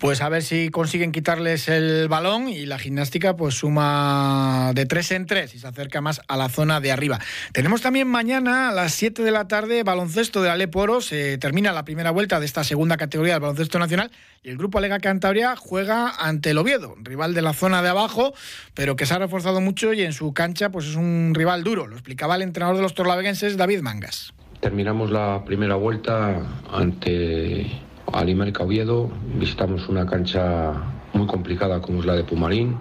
pues 0.01 0.23
a 0.23 0.31
ver 0.31 0.43
si 0.43 0.71
consiguen 0.71 1.13
quitarles 1.13 1.69
el 1.69 2.09
balón 2.09 2.49
y 2.49 2.65
la 2.65 2.79
gimnástica 2.79 3.37
pues 3.37 3.55
suma 3.55 4.73
de 4.75 4.87
tres 4.87 5.11
en 5.11 5.27
tres 5.27 5.55
y 5.55 5.59
se 5.59 5.67
acerca 5.67 6.01
más 6.01 6.23
a 6.27 6.39
la 6.39 6.49
zona 6.49 6.81
de 6.81 6.91
arriba. 6.91 7.19
Tenemos 7.53 7.83
también 7.83 8.09
mañana 8.09 8.71
a 8.71 8.73
las 8.73 8.95
7 8.95 9.23
de 9.23 9.31
la 9.31 9.47
tarde 9.47 9.83
baloncesto 9.83 10.41
de 10.41 10.49
Aleporo, 10.49 11.03
se 11.03 11.37
termina 11.37 11.73
la 11.73 11.85
primera 11.85 12.11
vuelta 12.13 12.41
de 12.41 12.47
esta 12.47 12.65
segunda 12.65 12.97
categoría 12.97 13.35
del 13.35 13.43
baloncesto 13.43 13.79
nacional 13.79 14.11
y 14.43 14.49
el 14.49 14.57
grupo 14.57 14.79
Alega 14.79 15.01
Cantabria 15.01 15.55
juega 15.55 16.09
ante 16.19 16.53
el 16.53 16.59
Oviedo, 16.59 16.97
rival 17.03 17.35
de 17.35 17.43
la 17.43 17.53
zona 17.53 17.83
de 17.83 17.91
abajo, 17.91 18.33
pero 18.73 18.97
que 18.97 19.05
se 19.05 19.13
ha 19.13 19.19
reforzado 19.19 19.61
mucho 19.61 19.93
y 19.93 20.01
en 20.01 20.15
su 20.15 20.33
cancha 20.33 20.71
pues 20.71 20.87
es 20.87 20.97
un 20.97 21.33
rival 21.35 21.63
duro, 21.63 21.87
lo 21.87 21.97
explicaba 21.97 22.37
el 22.37 22.43
entrenador 22.43 22.77
de 22.77 22.83
los 22.83 22.95
torlaveguenses 22.95 23.59
David 23.59 23.83
Mangas. 23.83 24.33
Terminamos 24.61 25.11
la 25.11 25.45
primera 25.45 25.75
vuelta 25.75 26.41
ante 26.73 27.90
Alimérica 28.13 28.65
Oviedo, 28.65 29.11
visitamos 29.39 29.89
una 29.89 30.07
cancha 30.07 30.73
muy 31.13 31.27
complicada 31.27 31.81
como 31.81 32.01
es 32.01 32.07
la 32.07 32.15
de 32.15 32.25
Pumarín, 32.25 32.79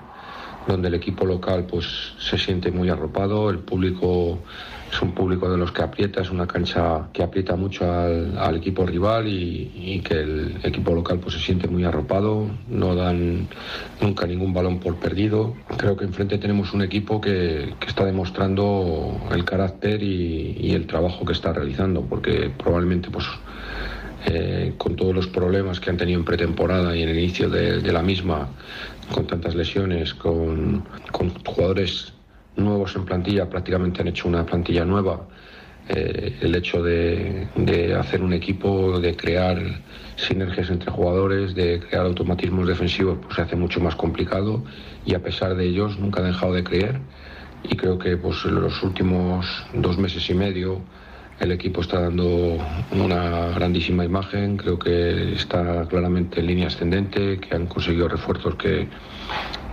donde 0.67 0.87
el 0.87 0.95
equipo 0.95 1.25
local 1.25 1.65
pues 1.69 2.13
se 2.19 2.37
siente 2.37 2.71
muy 2.71 2.89
arropado, 2.89 3.49
el 3.49 3.59
público 3.59 4.39
es 4.91 5.01
un 5.01 5.11
público 5.11 5.49
de 5.49 5.57
los 5.57 5.71
que 5.71 5.83
aprieta, 5.83 6.21
es 6.21 6.31
una 6.31 6.47
cancha 6.47 7.09
que 7.13 7.21
aprieta 7.21 7.55
mucho 7.55 7.91
al, 7.91 8.55
equipo 8.55 8.85
rival 8.85 9.27
y, 9.27 10.01
que 10.03 10.15
el 10.15 10.59
equipo 10.63 10.93
local 10.93 11.19
pues 11.19 11.35
se 11.35 11.41
siente 11.41 11.67
muy 11.67 11.83
arropado, 11.83 12.47
no 12.67 12.95
dan 12.95 13.47
nunca 14.01 14.25
ningún 14.25 14.53
balón 14.53 14.79
por 14.79 14.95
perdido. 14.95 15.55
Creo 15.77 15.95
que 15.95 16.05
enfrente 16.05 16.37
tenemos 16.37 16.73
un 16.73 16.81
equipo 16.81 17.21
que, 17.21 17.75
está 17.87 18.05
demostrando 18.05 19.19
el 19.31 19.45
carácter 19.45 20.01
y, 20.01 20.57
y, 20.59 20.71
el 20.71 20.87
trabajo 20.87 21.25
que 21.25 21.33
está 21.33 21.53
realizando, 21.53 22.01
porque 22.01 22.51
probablemente 22.57 23.09
pues 23.09 23.25
eh, 24.25 24.73
con 24.77 24.95
todos 24.95 25.15
los 25.15 25.27
problemas 25.27 25.79
que 25.79 25.89
han 25.89 25.97
tenido 25.97 26.19
en 26.19 26.25
pretemporada 26.25 26.95
y 26.95 27.03
en 27.03 27.09
el 27.09 27.19
inicio 27.19 27.49
de, 27.49 27.81
la 27.91 28.01
misma, 28.01 28.49
con 29.13 29.25
tantas 29.27 29.55
lesiones, 29.55 30.13
con, 30.13 30.83
jugadores 31.45 32.13
nuevos 32.55 32.95
en 32.95 33.05
plantilla, 33.05 33.49
prácticamente 33.49 34.01
han 34.01 34.09
hecho 34.09 34.27
una 34.27 34.45
plantilla 34.45 34.83
nueva. 34.83 35.25
Eh, 35.87 36.37
el 36.41 36.53
hecho 36.53 36.83
de, 36.83 37.47
hacer 37.97 38.21
un 38.21 38.33
equipo, 38.33 38.99
de 38.99 39.15
crear 39.15 39.81
sinergias 40.17 40.69
entre 40.69 40.91
jugadores, 40.91 41.55
de 41.55 41.79
crear 41.79 42.05
automatismos 42.05 42.67
defensivos, 42.67 43.17
pues 43.21 43.35
se 43.35 43.41
hace 43.41 43.55
mucho 43.55 43.79
más 43.79 43.95
complicado 43.95 44.63
y 45.05 45.15
a 45.15 45.23
pesar 45.23 45.55
de 45.55 45.65
ellos 45.65 45.97
nunca 45.97 46.19
han 46.19 46.27
dejado 46.27 46.53
de 46.53 46.63
creer 46.63 46.99
y 47.63 47.75
creo 47.75 47.97
que 47.97 48.17
pues 48.17 48.45
en 48.45 48.55
los 48.55 48.83
últimos 48.83 49.45
dos 49.73 49.97
meses 49.97 50.29
y 50.29 50.33
medio 50.33 50.81
el 51.39 51.51
equipo 51.51 51.81
está 51.81 52.01
dando 52.01 52.57
una 52.91 53.47
grandísima 53.49 54.03
imagen, 54.03 54.57
creo 54.57 54.77
que 54.77 55.33
está 55.33 55.87
claramente 55.87 56.41
en 56.41 56.47
línea 56.47 56.67
ascendente, 56.67 57.39
que 57.39 57.55
han 57.55 57.65
conseguido 57.65 58.07
refuerzos 58.07 58.55
que, 58.55 58.87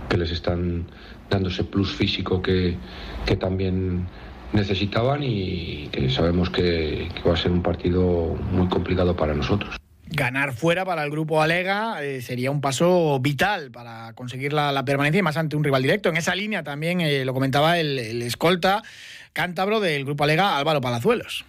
que 0.09 0.17
les 0.17 0.31
están 0.31 0.85
dando 1.29 1.49
ese 1.49 1.65
plus 1.65 1.93
físico 1.93 2.41
que, 2.41 2.77
que 3.25 3.35
también 3.35 4.07
necesitaban 4.53 5.23
y 5.23 5.89
que 5.91 6.09
sabemos 6.09 6.49
que, 6.49 7.09
va 7.27 7.33
a 7.33 7.37
ser 7.37 7.51
un 7.51 7.61
partido 7.61 8.37
muy 8.51 8.67
complicado 8.69 9.15
para 9.15 9.33
nosotros 9.33 9.75
ganar 10.09 10.53
fuera 10.53 10.85
para 10.85 11.03
el 11.03 11.11
grupo 11.11 11.41
Alega 11.41 12.01
eh, 12.01 12.21
sería 12.21 12.49
un 12.49 12.61
paso 12.61 13.19
vital 13.19 13.71
para 13.71 14.13
conseguir 14.13 14.53
la, 14.53 14.85
permanencia 14.85 15.19
y 15.19 15.21
más 15.21 15.35
ante 15.35 15.57
un 15.57 15.65
rival 15.65 15.83
directo. 15.83 16.07
En 16.07 16.15
esa 16.15 16.33
línea 16.33 16.63
también 16.63 17.01
eh, 17.01 17.25
lo 17.25 17.33
comentaba 17.33 17.77
el, 17.77 17.99
el, 17.99 18.21
escolta 18.21 18.83
cántabro 19.33 19.81
del 19.81 20.05
grupo 20.05 20.23
Alega, 20.23 20.57
Álvaro 20.57 20.79
Palazuelos. 20.79 21.45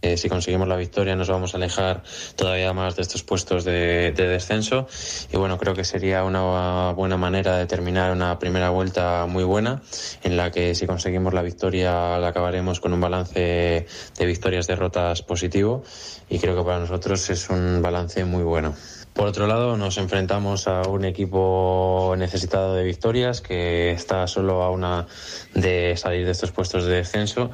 Eh, 0.00 0.16
si 0.16 0.28
conseguimos 0.28 0.68
la 0.68 0.76
victoria 0.76 1.16
nos 1.16 1.28
vamos 1.28 1.54
a 1.54 1.56
alejar 1.56 2.04
todavía 2.36 2.72
más 2.72 2.94
de 2.94 3.02
estos 3.02 3.24
puestos 3.24 3.64
de, 3.64 4.12
descenso 4.12 4.86
y 5.32 5.36
bueno, 5.36 5.58
creo 5.58 5.74
que 5.74 5.82
sería 5.82 6.22
una 6.22 6.92
buena 6.92 7.16
manera 7.16 7.56
de 7.56 7.66
terminar 7.66 8.12
una 8.12 8.38
primera 8.38 8.70
vuelta 8.70 9.26
muy 9.26 9.42
buena 9.42 9.82
en 10.22 10.36
la 10.36 10.52
que 10.52 10.76
si 10.76 10.86
conseguimos 10.86 11.34
la 11.34 11.42
victoria 11.42 12.16
la 12.18 12.28
acabaremos 12.28 12.78
con 12.78 12.92
un 12.92 13.00
balance 13.00 13.86
de 14.18 14.26
victorias-derrotas 14.26 15.22
positivo 15.22 15.82
y 16.28 16.38
creo 16.38 16.56
que 16.56 16.62
para 16.62 16.78
nosotros 16.78 17.28
es 17.30 17.50
un 17.50 17.82
balance 17.82 18.24
muy 18.24 18.44
bueno. 18.44 18.76
Por 19.18 19.26
otro 19.26 19.48
lado, 19.48 19.76
nos 19.76 19.98
enfrentamos 19.98 20.68
a 20.68 20.82
un 20.82 21.04
equipo 21.04 22.14
necesitado 22.16 22.76
de 22.76 22.84
victorias 22.84 23.40
que 23.40 23.90
está 23.90 24.28
solo 24.28 24.62
a 24.62 24.70
una 24.70 25.08
de 25.54 25.96
salir 25.96 26.24
de 26.24 26.30
estos 26.30 26.52
puestos 26.52 26.84
de 26.84 26.94
descenso 26.94 27.50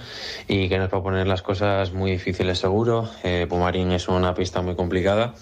y 0.47 0.69
que 0.69 0.77
nos 0.77 0.93
va 0.93 0.99
a 0.99 1.03
poner 1.03 1.27
las 1.27 1.41
cosas 1.41 1.95
muy 1.95 2.11
difíciles 2.11 2.59
seguro. 2.59 3.09
Eh, 3.23 3.47
Pumarín 3.49 3.93
es 3.93 4.09
una 4.09 4.35
pista 4.35 4.61
muy 4.61 4.77
complicada. 4.77 5.37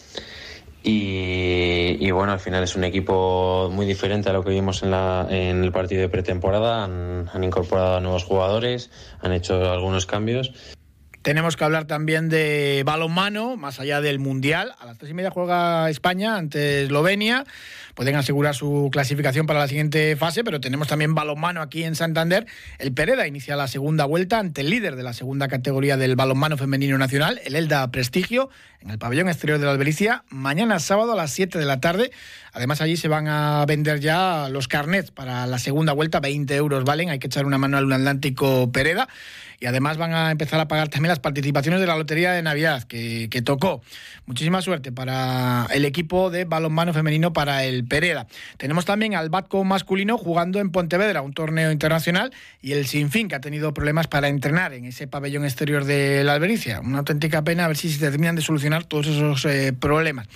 Y, 0.85 2.08
bueno, 2.12 2.32
al 2.32 2.40
final 2.40 2.62
es 2.62 2.76
un 2.76 2.85
equipo 2.85 3.68
muy 3.72 3.85
diferente 3.85 4.30
a 4.30 4.32
lo 4.32 4.44
que 4.44 4.50
vimos 4.50 4.85
en, 4.85 4.92
la, 4.92 5.26
en 5.28 5.64
el 5.64 5.72
partido 5.72 6.02
de 6.02 6.08
pretemporada. 6.08 6.85
Han, 6.85 7.30
han 7.32 7.42
incorporado 7.42 7.96
a 7.96 8.00
nuevos 8.00 8.22
jugadores, 8.22 8.90
han 9.22 9.32
hecho 9.32 9.72
algunos 9.72 10.06
cambios 10.06 10.52
tenemos 11.22 11.56
que 11.56 11.64
hablar 11.64 11.87
también 11.87 12.28
de 12.28 12.82
balonmano, 12.85 13.56
más 13.56 13.80
allá 13.80 14.00
del 14.00 14.18
Mundial. 14.18 14.74
A 14.78 14.87
las 14.87 14.98
tres 14.98 15.11
y 15.11 15.14
media 15.14 15.30
juega 15.30 15.88
España 15.88 16.37
ante 16.37 16.82
Eslovenia. 16.82 17.44
Pueden 17.94 18.16
asegurar 18.16 18.55
su 18.55 18.88
clasificación 18.90 19.46
para 19.46 19.61
la 19.61 19.68
siguiente 19.68 20.16
fase, 20.16 20.44
pero 20.44 20.61
tenemos 20.61 20.88
también 20.88 21.14
balonmano 21.14 21.61
aquí 21.61 21.85
en 21.85 21.94
Santander. 21.94 22.46
El 22.78 22.92
Pereda 22.92 23.26
inicia 23.26 23.57
la 23.57 23.68
segunda 23.68 24.05
vuelta 24.05 24.38
ante 24.38 24.62
el 24.62 24.70
líder 24.70 24.96
de 24.96 25.02
la 25.02 25.12
segunda 25.12 25.48
categoría 25.48 25.96
del 25.96 26.16
balonmano 26.16 26.57
femenino 26.57 26.96
nacional, 26.98 27.40
el 27.44 27.55
Elda 27.55 27.90
Prestigio, 27.90 28.48
en 28.81 28.90
el 28.90 28.98
pabellón 28.98 29.28
exterior 29.28 29.59
de 29.59 29.66
la 29.66 29.72
Albericia, 29.72 30.24
mañana 30.28 30.78
sábado 30.78 31.12
a 31.12 31.16
las 31.16 31.31
7 31.33 31.59
de 31.59 31.64
la 31.64 31.81
tarde. 31.81 32.11
Además, 32.52 32.81
allí 32.81 32.96
se 32.96 33.09
van 33.09 33.28
a 33.28 33.64
vender 33.66 34.00
ya 34.00 34.48
los 34.50 34.68
carnets 34.68 35.11
para 35.11 35.46
la 35.46 35.59
segunda 35.59 35.92
vuelta, 35.92 36.20
20 36.20 36.55
euros 36.57 36.85
valen. 36.85 37.11
Hay 37.11 37.18
que 37.18 37.26
echar 37.26 37.46
una 37.46 37.59
mano 37.59 37.76
al 37.76 37.92
Atlántico 37.92 38.72
Pereda 38.72 39.09
y 39.62 39.66
además 39.66 39.96
van 39.96 40.12
a 40.12 40.33
empezar 40.33 40.59
a 40.59 40.66
pagar 40.66 40.88
también 40.88 41.11
las 41.11 41.20
participaciones 41.20 41.81
de 41.81 41.87
la 41.87 41.96
Lotería 41.96 42.33
de 42.33 42.42
Navidad 42.42 42.83
que, 42.83 43.42
tocó. 43.44 43.81
Muchísima 44.26 44.61
suerte 44.61 44.90
para 44.90 45.68
el 45.72 45.85
equipo 45.85 46.31
de 46.31 46.44
balonmano 46.44 46.92
femenino 46.92 47.33
para 47.33 47.64
el 47.64 47.82
Pereda. 47.87 48.27
Tenemos 48.57 48.85
también 48.85 49.14
al 49.14 49.31
Batco 49.31 49.64
masculino 49.64 50.18
jugando 50.18 50.61
en 50.61 50.71
Pontevedra, 50.71 51.23
un 51.23 51.33
torneo 51.33 51.71
internacional, 51.71 52.33
y 52.61 52.73
el 52.73 52.87
Sinfín 52.87 53.29
que 53.29 53.35
ha 53.35 53.40
tenido 53.40 53.75
problemas 53.75 54.07
para 54.07 54.29
entrenar 54.29 54.73
en 54.73 54.85
ese 54.85 55.07
pabellón 55.07 55.45
exterior 55.45 55.85
de 55.85 56.25
la 56.25 56.35
Albericia. 56.35 56.81
Una 56.81 56.99
auténtica 56.99 57.42
pena 57.42 57.64
a 57.64 57.68
ver 57.68 57.77
si 57.77 57.90
se 57.90 57.99
terminan 57.99 58.37
de 58.37 58.42
solucionar 58.42 58.85
todos 58.85 59.07
esos 59.07 59.45
eh, 59.45 59.73
problemas. 59.73 60.29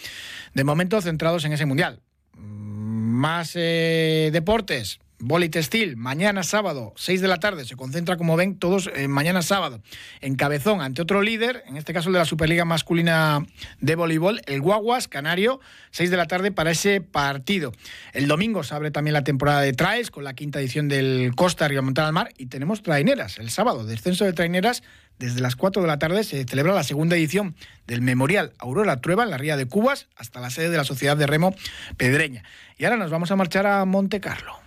De 0.54 0.64
momento 0.64 1.00
centrados 1.00 1.44
en 1.44 1.52
ese 1.52 1.66
mundial. 1.66 2.00
Más 2.36 3.52
eh, 3.54 4.30
deportes. 4.32 5.00
Boli 5.18 5.48
Textil, 5.48 5.96
mañana 5.96 6.42
sábado, 6.42 6.92
6 6.96 7.22
de 7.22 7.28
la 7.28 7.38
tarde, 7.38 7.64
se 7.64 7.74
concentra, 7.74 8.18
como 8.18 8.36
ven, 8.36 8.58
todos 8.58 8.90
eh, 8.94 9.08
mañana 9.08 9.40
sábado, 9.40 9.80
en 10.20 10.36
Cabezón, 10.36 10.82
ante 10.82 11.00
otro 11.00 11.22
líder, 11.22 11.64
en 11.66 11.78
este 11.78 11.94
caso 11.94 12.12
de 12.12 12.18
la 12.18 12.26
Superliga 12.26 12.66
Masculina 12.66 13.46
de 13.80 13.94
Voleibol, 13.94 14.42
el 14.44 14.60
Guaguas, 14.60 15.08
Canario, 15.08 15.58
6 15.92 16.10
de 16.10 16.16
la 16.18 16.26
tarde 16.26 16.52
para 16.52 16.70
ese 16.70 17.00
partido. 17.00 17.72
El 18.12 18.28
domingo 18.28 18.62
se 18.62 18.74
abre 18.74 18.90
también 18.90 19.14
la 19.14 19.24
temporada 19.24 19.62
de 19.62 19.72
Traes, 19.72 20.10
con 20.10 20.22
la 20.22 20.34
quinta 20.34 20.60
edición 20.60 20.88
del 20.88 21.32
Costa 21.34 21.66
Río 21.66 21.82
Montar 21.82 22.04
al 22.04 22.12
Mar, 22.12 22.28
y 22.36 22.46
tenemos 22.46 22.82
traineras, 22.82 23.38
el 23.38 23.48
sábado, 23.48 23.86
descenso 23.86 24.26
de 24.26 24.34
traineras, 24.34 24.82
desde 25.18 25.40
las 25.40 25.56
4 25.56 25.80
de 25.80 25.88
la 25.88 25.98
tarde 25.98 26.24
se 26.24 26.44
celebra 26.44 26.74
la 26.74 26.84
segunda 26.84 27.16
edición 27.16 27.56
del 27.86 28.02
Memorial 28.02 28.52
Aurora 28.58 29.00
Trueba 29.00 29.24
en 29.24 29.30
la 29.30 29.38
Ría 29.38 29.56
de 29.56 29.64
Cubas, 29.64 30.08
hasta 30.14 30.40
la 30.40 30.50
sede 30.50 30.68
de 30.68 30.76
la 30.76 30.84
Sociedad 30.84 31.16
de 31.16 31.26
Remo 31.26 31.54
Pedreña. 31.96 32.44
Y 32.76 32.84
ahora 32.84 32.98
nos 32.98 33.10
vamos 33.10 33.30
a 33.30 33.36
marchar 33.36 33.66
a 33.66 33.82
Monte 33.86 34.20
Carlo. 34.20 34.65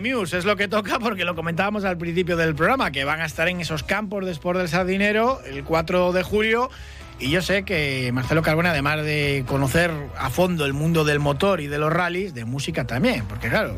De 0.00 0.14
Muse 0.14 0.38
es 0.38 0.44
lo 0.44 0.56
que 0.56 0.68
toca 0.68 0.98
porque 0.98 1.24
lo 1.24 1.34
comentábamos 1.34 1.84
al 1.84 1.98
principio 1.98 2.36
del 2.36 2.54
programa, 2.54 2.90
que 2.90 3.04
van 3.04 3.20
a 3.20 3.26
estar 3.26 3.48
en 3.48 3.60
esos 3.60 3.82
campos 3.82 4.24
después 4.24 4.56
del 4.56 4.68
Sardinero 4.68 5.40
el 5.44 5.64
4 5.64 6.12
de 6.12 6.22
julio 6.22 6.70
y 7.18 7.30
yo 7.30 7.42
sé 7.42 7.64
que 7.64 8.10
Marcelo 8.12 8.42
Carbone, 8.42 8.68
además 8.68 9.02
de 9.02 9.44
conocer 9.48 9.90
a 10.16 10.30
fondo 10.30 10.64
el 10.66 10.72
mundo 10.72 11.04
del 11.04 11.18
motor 11.18 11.60
y 11.60 11.66
de 11.66 11.78
los 11.78 11.92
rallies, 11.92 12.32
de 12.32 12.44
música 12.44 12.86
también, 12.86 13.24
porque 13.24 13.48
claro, 13.48 13.74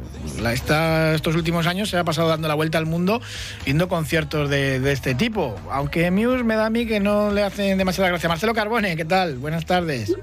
estos 0.53 1.35
últimos 1.35 1.67
años 1.67 1.89
se 1.89 1.97
ha 1.97 2.05
pasado 2.05 2.29
dando 2.29 2.49
la 2.49 2.55
vuelta 2.55 2.77
al 2.77 2.85
mundo 2.85 3.23
viendo 3.65 3.89
conciertos 3.89 4.51
de, 4.51 4.93
este 4.93 5.15
tipo. 5.15 5.57
Aunque 5.71 6.11
Muse 6.11 6.45
me 6.45 6.57
da 6.57 6.67
a 6.67 6.71
mí 6.71 6.87
que 6.87 7.01
no 7.01 7.31
le 7.31 7.43
hacen 7.43 7.79
demasiada 7.79 8.11
gracia. 8.11 8.29
Marcelo 8.29 8.53
Carbone, 8.53 8.95
¿qué 8.95 9.07
tal? 9.07 9.39
Buenas 9.39 9.65
tardes. 9.65 10.15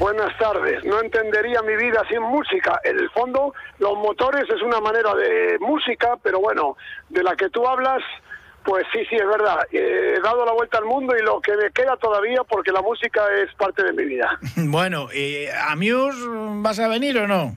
Buenas 0.00 0.34
tardes. 0.38 0.82
No 0.82 0.98
entendería 0.98 1.60
mi 1.60 1.76
vida 1.76 2.02
sin 2.08 2.22
música. 2.22 2.80
En 2.84 2.98
el 2.98 3.10
fondo, 3.10 3.52
los 3.78 3.98
motores 3.98 4.44
es 4.48 4.62
una 4.62 4.80
manera 4.80 5.14
de 5.14 5.58
música, 5.60 6.16
pero 6.22 6.40
bueno, 6.40 6.78
de 7.10 7.22
la 7.22 7.36
que 7.36 7.50
tú 7.50 7.66
hablas 7.66 8.02
pues 8.64 8.84
sí, 8.92 9.00
sí, 9.10 9.16
es 9.16 9.26
verdad. 9.26 9.58
He 9.70 10.18
dado 10.22 10.46
la 10.46 10.52
vuelta 10.52 10.78
al 10.78 10.86
mundo 10.86 11.14
y 11.18 11.22
lo 11.22 11.40
que 11.40 11.54
me 11.54 11.70
queda 11.70 11.96
todavía 11.96 12.42
porque 12.44 12.72
la 12.72 12.80
música 12.80 13.22
es 13.42 13.54
parte 13.56 13.82
de 13.84 13.92
mi 13.92 14.04
vida. 14.04 14.38
bueno, 14.56 15.08
¿a 15.68 15.76
Muse 15.76 16.18
vas 16.62 16.78
a 16.78 16.88
venir 16.88 17.18
o 17.18 17.28
no? 17.28 17.56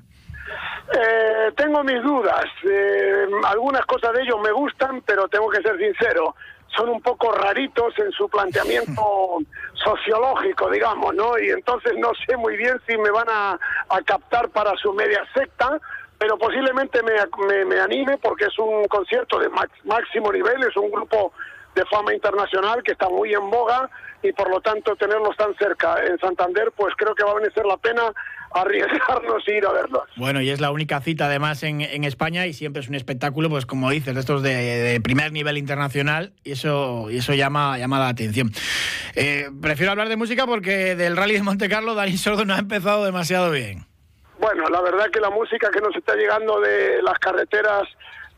Eh, 0.94 1.52
tengo 1.56 1.82
mis 1.84 2.02
dudas. 2.04 2.46
Eh, 2.70 3.26
algunas 3.46 3.86
cosas 3.86 4.14
de 4.14 4.22
ellos 4.22 4.38
me 4.44 4.52
gustan, 4.52 5.02
pero 5.06 5.30
tengo 5.30 5.50
que 5.50 5.62
ser 5.62 5.78
sincero. 5.78 6.36
Son 6.76 6.90
un 6.90 7.02
poco 7.02 7.32
raritos 7.32 7.94
en 8.00 8.12
su 8.12 8.28
planteamiento 8.30 9.38
sociológico, 9.74 10.70
digamos, 10.70 11.14
¿no? 11.14 11.38
Y 11.40 11.50
entonces 11.50 11.94
no 11.98 12.12
sé 12.28 12.36
muy 12.38 12.58
bien 12.58 12.80
si 12.88 12.98
me 12.98 13.12
van 13.12 13.28
a, 13.30 13.60
a 13.90 14.02
captar 14.02 14.50
para 14.50 14.76
su 14.78 14.94
media 14.94 15.24
secta 15.34 15.80
pero 16.24 16.38
posiblemente 16.38 17.02
me, 17.04 17.66
me, 17.66 17.82
anime 17.82 18.18
porque 18.18 18.46
es 18.46 18.58
un 18.58 18.86
concierto 18.86 19.40
de 19.40 19.50
máximo 19.84 20.32
nivel, 20.32 20.64
es 20.64 20.78
un 20.78 20.90
grupo 20.90 21.34
de 21.76 21.84
fama 21.88 22.14
internacional 22.14 22.82
que 22.82 22.94
está 22.94 23.10
muy 23.10 23.34
en 23.34 23.50
boga 23.50 23.90
y 24.22 24.32
por 24.32 24.50
lo 24.50 24.62
tanto 24.62 24.96
tenerlos 24.96 25.36
tan 25.36 25.54
cerca 25.56 26.02
en 26.02 26.18
Santander, 26.20 26.72
pues 26.78 26.94
creo 26.96 27.14
que 27.14 27.26
va 27.26 27.32
a 27.32 27.36
venir 27.36 27.52
la 27.66 27.76
pena 27.76 28.04
arriesgarnos 28.54 29.44
y 29.48 29.52
ir 29.52 29.66
a 29.66 29.72
verlos. 29.72 30.04
Bueno, 30.16 30.42
y 30.42 30.50
es 30.50 30.62
la 30.62 30.72
única 30.72 31.02
cita 31.02 31.26
además 31.26 31.64
en, 31.64 31.82
en 31.82 32.04
España 32.04 32.46
y 32.48 32.54
siempre 32.54 32.82
es 32.82 32.90
un 32.90 32.96
espectáculo, 32.96 33.50
pues 33.50 33.66
como 33.66 33.90
dices, 33.90 34.14
de 34.14 34.20
estos 34.20 34.42
de, 34.44 35.00
primer 35.04 35.32
nivel 35.32 35.58
internacional 35.58 36.34
y 36.44 36.52
eso, 36.52 37.10
y 37.10 37.18
eso 37.18 37.34
llama, 37.34 37.78
llama 37.78 38.00
la 38.00 38.10
atención. 38.10 38.52
Eh, 39.16 39.50
prefiero 39.62 39.92
hablar 39.92 40.10
de 40.10 40.16
música 40.16 40.46
porque 40.46 40.96
del 40.96 41.18
Rally 41.18 41.36
de 41.36 41.44
Monte 41.44 41.70
Carlo 41.70 41.96
Dani 41.96 42.18
Sordo 42.18 42.46
no 42.46 42.54
ha 42.54 42.60
empezado 42.60 43.06
demasiado 43.06 43.52
bien. 43.52 43.86
Bueno, 44.40 44.68
la 44.70 44.82
verdad 44.82 45.10
que 45.12 45.20
la 45.20 45.30
música 45.30 45.70
que 45.72 45.80
nos 45.80 45.96
está 45.96 46.16
llegando 46.16 46.60
de 46.60 47.02
las 47.02 47.18
carreteras 47.20 47.84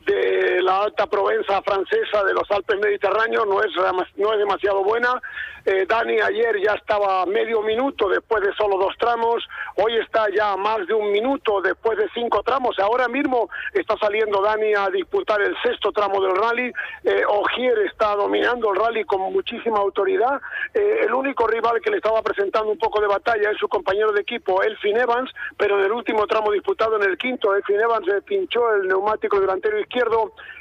de 0.05 0.61
la 0.61 0.83
alta 0.83 1.07
Provenza 1.07 1.61
francesa 1.61 2.23
de 2.23 2.33
los 2.33 2.49
Alpes 2.51 2.79
Mediterráneos 2.79 3.45
no 3.47 3.61
es, 3.61 3.71
no 4.17 4.33
es 4.33 4.39
demasiado 4.39 4.83
buena. 4.83 5.21
Eh, 5.65 5.87
Dani 5.87 6.19
ayer 6.21 6.61
ya 6.61 6.73
estaba 6.73 7.25
medio 7.25 7.63
minuto 7.63 8.07
después 8.07 8.43
de 8.43 8.53
solo 8.53 8.77
dos 8.77 8.93
tramos, 8.99 9.43
hoy 9.77 9.97
está 9.97 10.27
ya 10.29 10.55
más 10.55 10.85
de 10.85 10.93
un 10.93 11.11
minuto 11.11 11.59
después 11.59 11.97
de 11.97 12.07
cinco 12.13 12.43
tramos. 12.43 12.77
Ahora 12.77 13.07
mismo 13.07 13.49
está 13.73 13.97
saliendo 13.97 14.43
Dani 14.43 14.75
a 14.75 14.89
disputar 14.91 15.41
el 15.41 15.55
sexto 15.63 15.91
tramo 15.91 16.21
del 16.21 16.35
rally. 16.35 16.71
Eh, 17.03 17.23
Ogier 17.27 17.79
está 17.79 18.15
dominando 18.15 18.71
el 18.71 18.79
rally 18.79 19.05
con 19.05 19.21
muchísima 19.33 19.79
autoridad. 19.79 20.39
Eh, 20.71 20.99
el 21.01 21.13
único 21.15 21.47
rival 21.47 21.81
que 21.81 21.89
le 21.89 21.97
estaba 21.97 22.21
presentando 22.21 22.69
un 22.69 22.77
poco 22.77 23.01
de 23.01 23.07
batalla 23.07 23.49
es 23.49 23.57
su 23.57 23.67
compañero 23.67 24.11
de 24.11 24.21
equipo, 24.21 24.61
Elfin 24.61 24.97
Evans, 24.97 25.31
pero 25.57 25.79
en 25.79 25.85
el 25.85 25.91
último 25.91 26.27
tramo 26.27 26.51
disputado 26.51 26.97
en 26.97 27.09
el 27.09 27.17
quinto, 27.17 27.55
Elfin 27.55 27.81
Evans 27.81 28.05
se 28.05 28.21
pinchó 28.21 28.71
el 28.75 28.87
neumático 28.87 29.39
delantero 29.39 29.79
izquierdo 29.79 29.94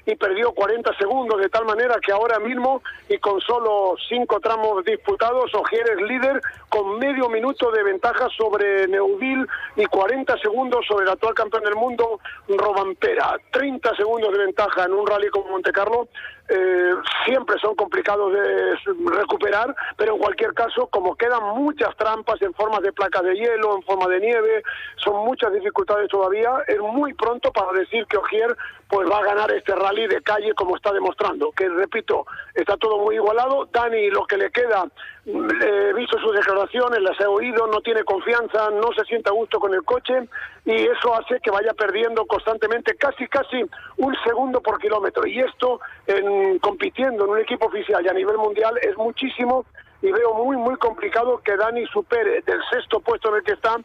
y 0.06 0.14
perdió 0.16 0.52
40 0.52 0.96
segundos, 0.98 1.40
de 1.40 1.48
tal 1.48 1.64
manera 1.64 1.96
que 2.04 2.12
ahora 2.12 2.38
mismo, 2.38 2.82
y 3.08 3.18
con 3.18 3.40
solo 3.40 3.94
cinco 4.08 4.38
tramos 4.40 4.84
disputados, 4.84 5.54
Ogier 5.54 5.88
es 5.90 6.02
líder 6.02 6.40
con 6.68 6.98
medio 6.98 7.28
minuto 7.28 7.70
de 7.70 7.82
ventaja 7.82 8.28
sobre 8.36 8.86
Neuville 8.88 9.46
y 9.76 9.86
40 9.86 10.36
segundos 10.38 10.84
sobre 10.86 11.04
el 11.04 11.10
actual 11.10 11.34
campeón 11.34 11.64
del 11.64 11.76
mundo, 11.76 12.20
Robampera. 12.48 13.38
30 13.50 13.96
segundos 13.96 14.32
de 14.32 14.38
ventaja 14.38 14.84
en 14.84 14.92
un 14.92 15.06
rally 15.06 15.28
como 15.28 15.50
Monte 15.50 15.72
Carlo 15.72 16.08
eh, 16.48 16.94
siempre 17.24 17.58
son 17.58 17.74
complicados 17.74 18.32
de 18.32 18.76
recuperar, 19.06 19.74
pero 19.96 20.14
en 20.14 20.18
cualquier 20.18 20.52
caso, 20.52 20.86
como 20.88 21.16
quedan 21.16 21.42
muchas 21.56 21.96
trampas 21.96 22.40
en 22.42 22.52
forma 22.54 22.80
de 22.80 22.92
placas 22.92 23.22
de 23.22 23.34
hielo, 23.34 23.76
en 23.76 23.82
forma 23.82 24.06
de 24.08 24.20
nieve, 24.20 24.62
son 24.96 25.24
muchas 25.24 25.52
dificultades 25.52 26.08
todavía, 26.08 26.50
es 26.68 26.80
muy 26.80 27.14
pronto 27.14 27.50
para 27.50 27.72
decir 27.72 28.06
que 28.06 28.18
Ogier 28.18 28.56
pues 28.88 29.10
va 29.10 29.18
a 29.18 29.24
ganar 29.24 29.50
este 29.52 29.74
rally 29.74 30.06
de 30.06 30.22
calle 30.22 30.52
como 30.54 30.76
está 30.76 30.92
demostrando, 30.92 31.50
que 31.52 31.68
repito, 31.68 32.26
está 32.54 32.76
todo 32.76 32.98
muy 32.98 33.14
igualado, 33.14 33.66
Dani 33.72 34.10
lo 34.10 34.26
que 34.26 34.36
le 34.36 34.50
queda, 34.50 34.84
he 35.26 35.92
visto 35.94 36.18
sus 36.18 36.34
declaraciones, 36.34 37.00
las 37.00 37.18
he 37.18 37.26
oído, 37.26 37.66
no 37.66 37.80
tiene 37.80 38.04
confianza, 38.04 38.68
no 38.70 38.92
se 38.96 39.04
siente 39.04 39.30
a 39.30 39.32
gusto 39.32 39.58
con 39.58 39.72
el 39.72 39.82
coche 39.82 40.28
y 40.66 40.74
eso 40.74 41.14
hace 41.14 41.40
que 41.40 41.50
vaya 41.50 41.72
perdiendo 41.72 42.26
constantemente 42.26 42.94
casi 42.96 43.26
casi 43.28 43.64
un 43.96 44.14
segundo 44.24 44.60
por 44.60 44.78
kilómetro 44.78 45.26
y 45.26 45.40
esto 45.40 45.80
en, 46.06 46.58
compitiendo 46.58 47.24
en 47.24 47.30
un 47.30 47.38
equipo 47.38 47.66
oficial 47.66 48.04
y 48.04 48.08
a 48.08 48.12
nivel 48.12 48.36
mundial 48.36 48.78
es 48.82 48.96
muchísimo 48.98 49.64
y 50.02 50.12
veo 50.12 50.34
muy 50.34 50.58
muy 50.58 50.76
complicado 50.76 51.40
que 51.42 51.56
Dani 51.56 51.86
supere 51.86 52.42
del 52.42 52.60
sexto 52.70 53.00
puesto 53.00 53.30
en 53.30 53.36
el 53.36 53.42
que 53.44 53.52
está 53.52 53.76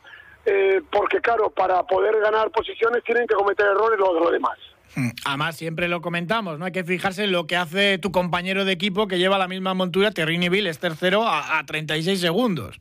eh, 0.45 0.81
porque 0.91 1.19
claro, 1.21 1.49
para 1.49 1.83
poder 1.83 2.19
ganar 2.19 2.49
posiciones 2.51 3.03
tienen 3.03 3.27
que 3.27 3.35
cometer 3.35 3.67
errores 3.67 3.99
los, 3.99 4.13
los 4.13 4.31
demás. 4.31 4.57
Además, 5.25 5.55
siempre 5.55 5.87
lo 5.87 6.01
comentamos, 6.01 6.59
¿no? 6.59 6.65
Hay 6.65 6.71
que 6.71 6.83
fijarse 6.83 7.23
en 7.25 7.31
lo 7.31 7.47
que 7.47 7.55
hace 7.55 7.97
tu 7.97 8.11
compañero 8.11 8.65
de 8.65 8.71
equipo 8.71 9.07
que 9.07 9.17
lleva 9.17 9.37
la 9.37 9.47
misma 9.47 9.73
montura, 9.73 10.11
Terrini 10.11 10.49
Bill, 10.49 10.67
es 10.67 10.79
tercero 10.79 11.27
a, 11.27 11.59
a 11.59 11.65
36 11.65 12.19
segundos. 12.19 12.79